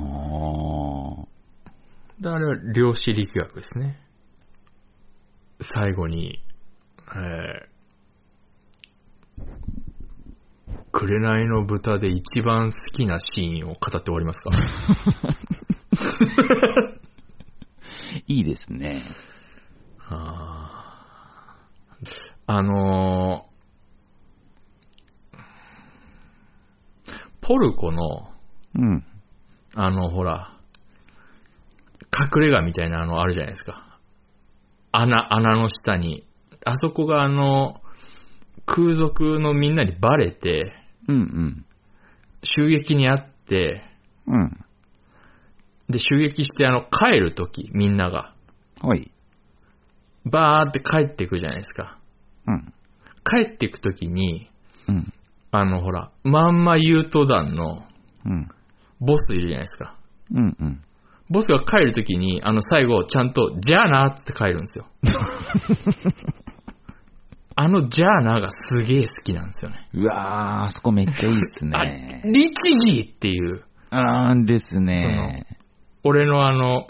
[2.25, 4.01] あれは量子力学ですね。
[5.73, 6.39] 最後に、
[7.15, 9.43] えー、
[10.91, 14.49] 紅の豚で一番好きなシーンを語って終わりますか？
[18.27, 19.01] いいですね。
[20.09, 22.05] あー
[22.47, 23.57] あのー
[27.41, 28.29] ポルコの、
[28.75, 29.05] うん。
[29.73, 30.51] あの、ほら、
[32.35, 33.86] 隠れ家みたいなのあるじゃないですか。
[34.91, 36.25] 穴、穴の下に。
[36.65, 37.81] あそこがあの、
[38.65, 40.73] 空賊のみんなにバレて、
[41.07, 41.65] うんうん。
[42.43, 43.83] 襲撃にあって、
[44.27, 44.65] うん。
[45.89, 48.33] で、襲撃してあの、帰るとき、みんなが、
[48.81, 49.11] はい。
[50.25, 51.99] バーって帰っていくじゃないですか。
[52.45, 52.73] うん。
[53.23, 54.49] 帰っていくときに、
[54.87, 55.13] うん。
[55.51, 57.83] あの、ほら、まんま優斗団の
[58.25, 58.49] うん。
[58.99, 59.97] ボスいるじゃないですか。
[60.31, 60.83] うんうん。
[61.29, 64.85] ボスが帰るときに、あの、最後、ちゃんと、じゃあなって帰るんですよ。
[67.59, 69.89] あの、じゃあながすげえ好きなんですよね。
[69.93, 72.21] うわー、あそこめっちゃいいっすあ、ね。
[72.25, 72.51] 律
[72.85, 75.45] 儀っていう、あーですね。
[76.03, 76.85] 俺のあの、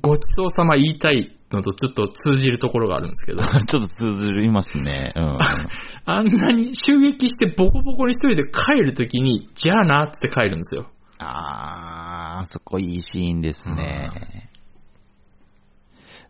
[0.00, 5.12] ごちそうさま言いたいのとちょっと通じるところがあるんですけど、 ちょっと通ずりますね。
[5.16, 5.38] うん。
[6.04, 10.90] あんなに襲撃してボコボコに一人で帰るときに、じゃあなって帰るんですよ。
[11.22, 14.50] あー、あそこいいシーンですね。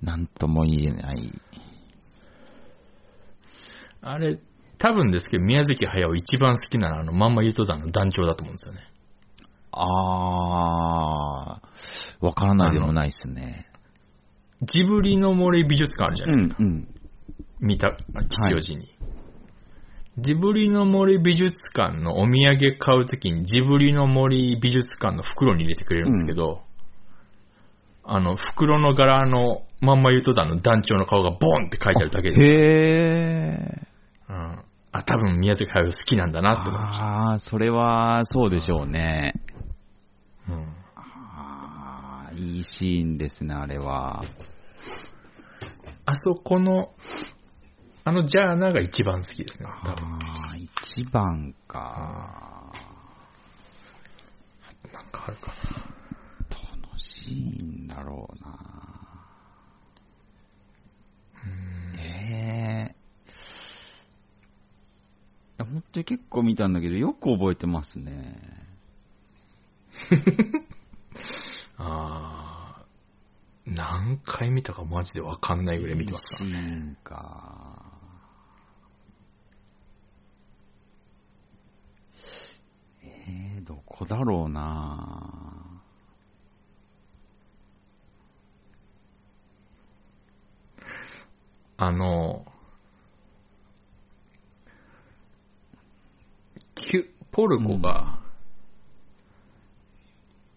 [0.03, 1.41] なんとも言えない。
[4.01, 4.39] あれ、
[4.79, 8.81] 多分ですけど、宮崎駿一番好きなのは、あの、まんまゆと団の団長だと思うんですよね。
[9.71, 13.69] あー、わからないでもないっすね。
[14.61, 16.57] ジブリの森美術館あるじゃないですか。
[16.59, 16.89] うん。
[17.61, 17.97] 見た、
[18.29, 18.92] 吉祥寺に。
[20.19, 26.61] ジブリの森美術館のお土産買うときに、ジブリの森美術館の袋に入れてくれるんですけど、
[28.05, 34.33] あの、袋の柄のまんまゆと団の団長の顔がボンって書いてあるだけで、へー。
[34.33, 34.65] うん。
[34.93, 37.05] あ、多分宮崎駿好きなんだなって思いました。
[37.05, 39.33] あー、それはそうでしょうね。
[40.49, 44.23] うんあー、いいシーンですね、あれは。
[46.05, 46.91] あそこの、
[48.05, 50.15] あのジャーナが一番好きですね、多分。
[50.17, 52.73] あー、一番か。
[54.93, 55.53] なんかあるか
[56.51, 56.57] ど
[56.89, 58.59] のシーンだろうな。
[61.99, 62.95] え
[65.59, 68.37] え本当に結構見たんだけど、よく覚えてますね。
[71.79, 71.85] な。
[71.85, 76.59] あー、何回見たかマジでわかんないぐらい見てますからシね。
[76.59, 77.82] ーンか。
[84.05, 85.43] だろうな。
[91.77, 92.45] あの、
[97.33, 98.21] ポルコが、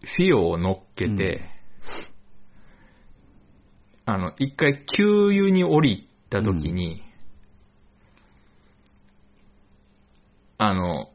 [0.02, 1.48] フィオを乗っけて、
[4.04, 7.02] あの、一回給油に降りた時に、
[10.58, 11.10] あの、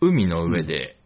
[0.00, 0.96] 海の上で、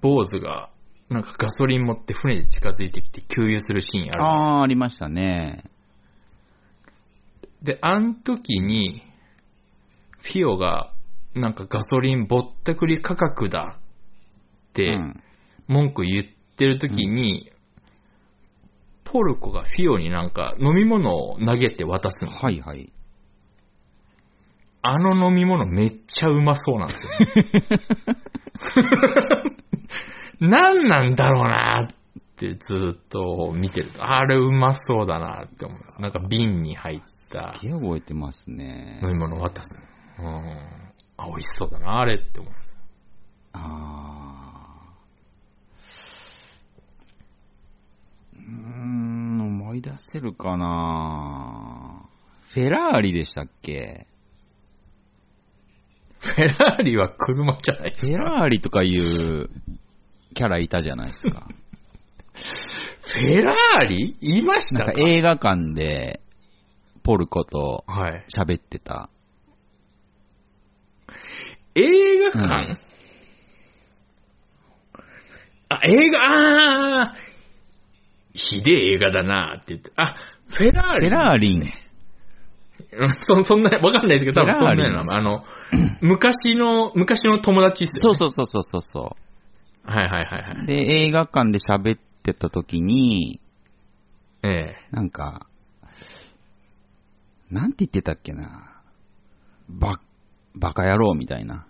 [0.00, 0.70] 坊主が、
[1.08, 5.64] なんかガソリン持って船で近づいてきて給油するシーンあるあー、ありましたね。
[7.62, 9.02] で、あん時に、
[10.22, 10.92] フィオが、
[11.34, 13.78] なんかガソリンぼったくり価格だ
[14.70, 15.22] ってうん
[15.68, 17.52] 文句言ってる時に、
[19.04, 22.32] ポルコがフィオになんか飲み物を投げて渡すの。
[22.32, 22.92] はいはい。
[24.82, 27.80] あの飲み物めっちゃうまそうなんですよ、ね。
[30.40, 31.94] 何なんだろうなっ
[32.36, 36.00] てずっと見てると、あれうまそうだなって思います。
[36.00, 37.00] なんか瓶に入っ
[37.30, 39.00] たすげえ覚えてますね。
[39.02, 39.74] 飲み物を渡す。
[40.18, 40.26] うん。
[41.18, 42.76] あ、美味しそうだな、あれって思います。
[43.52, 48.38] あー。
[48.38, 52.08] うーん、思い出せるかな
[52.54, 54.06] フェラーリでしたっけ？
[56.18, 59.48] フェラーリは車じゃないフェラーリとかいう
[60.34, 61.48] キャラいたじゃないですか。
[63.12, 64.16] フェラーリ？
[64.20, 66.20] いましなんたかか映画館で
[67.02, 68.24] ポルコとはい。
[68.34, 69.10] 喋ってた。
[71.74, 71.86] 映
[72.32, 72.78] 画館、うん
[75.72, 77.16] あ、映画、あー
[78.32, 79.92] ひでえ映画だなって言って。
[79.94, 80.16] あ、
[80.48, 81.10] フェラーフェリ。
[81.10, 81.62] ラーリン。
[82.92, 85.44] うんそそんな、わかんないですけど、多分そんなようフェラーリな、あの、
[86.00, 88.14] 昔の、昔の友達っすよ、ね。
[88.16, 89.16] そうそうそうそうそ
[89.84, 90.64] はいはいはいはう。
[90.64, 90.66] い。
[90.66, 90.74] で、
[91.04, 93.40] 映画館で喋ってた時に、
[94.42, 95.46] ええなんか、
[97.50, 98.80] なんて言ってたっけな。
[99.68, 100.00] ば、
[100.54, 101.66] バカ野郎みたいな。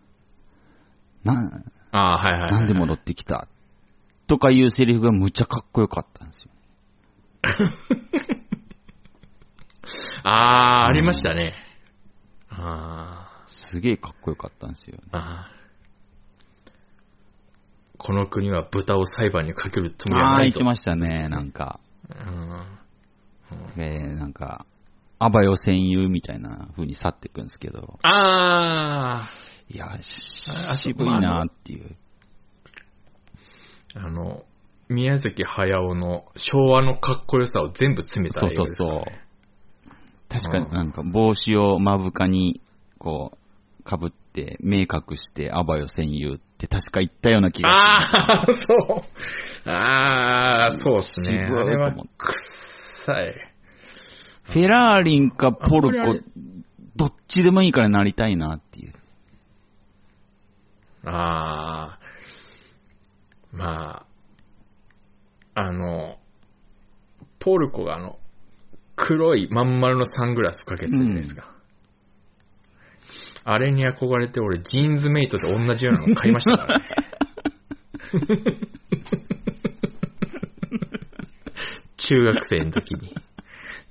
[1.25, 1.63] な、
[1.93, 2.51] ああ、はいはいはい。
[2.53, 3.49] なんで戻ってきた？
[4.27, 6.51] とかいうセリフがむっちゃかっこよかったんですよ。
[10.23, 11.55] ああ、ありましたね。
[12.51, 14.99] あすげえかっこよかったんですよ。
[15.13, 15.60] あ、ああ。
[18.03, 20.61] この国は豚を裁判にかけるつもりはああ、ないぞ。
[20.61, 21.81] 言ってましたね、なんか。
[22.09, 22.81] うん
[23.77, 24.65] えー、なんか、
[25.19, 29.29] アバよ戦友みたいな風に去っていくんですけど、あ
[29.69, 31.95] いや、しあ渋いなっていう。
[33.97, 34.45] あ、あの、
[34.89, 39.27] 宮崎駿の昭和のかっこよさを全部詰めたそうそうそうね。
[40.31, 42.63] 確かになんか帽子を目深に、
[42.99, 44.87] こう、かぶって、目隠
[45.17, 49.05] して、アバよ戦友って確か言ったような気がああ、そ
[49.67, 49.71] う。
[49.71, 51.49] ああ、そうですね。
[51.51, 51.93] あれはい。
[54.43, 56.21] フェラーリンかポルコ
[56.97, 58.93] どっちでもいいからなりたいなっていう。
[61.05, 61.99] ああ、
[63.53, 64.07] ま
[65.55, 66.19] あ、あの、
[67.39, 68.19] ポルコがあの、
[68.97, 71.60] 黒いまん丸のサングラスかけてたじゃないですか。
[73.53, 76.85] あれに憧れて俺、ジーンズメイトと同じようなの買いましたからね。
[81.97, 83.13] 中学生の時に。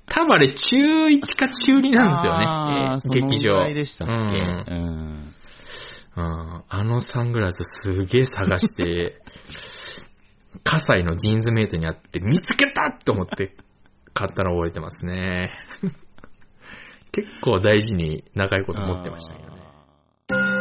[0.06, 2.96] 多分あれ中1か中2なんですよね。
[3.28, 3.66] 劇場。
[3.66, 5.34] でしたっけ、うんうん
[6.16, 9.20] うんあのサングラスすげえ探して、
[10.64, 13.54] 葛西のジーンズメイトにあって見つけたって思って
[14.12, 15.50] 買ったのを覚えてますね。
[17.12, 20.59] 結構大事に長いこと持ってましたけどね。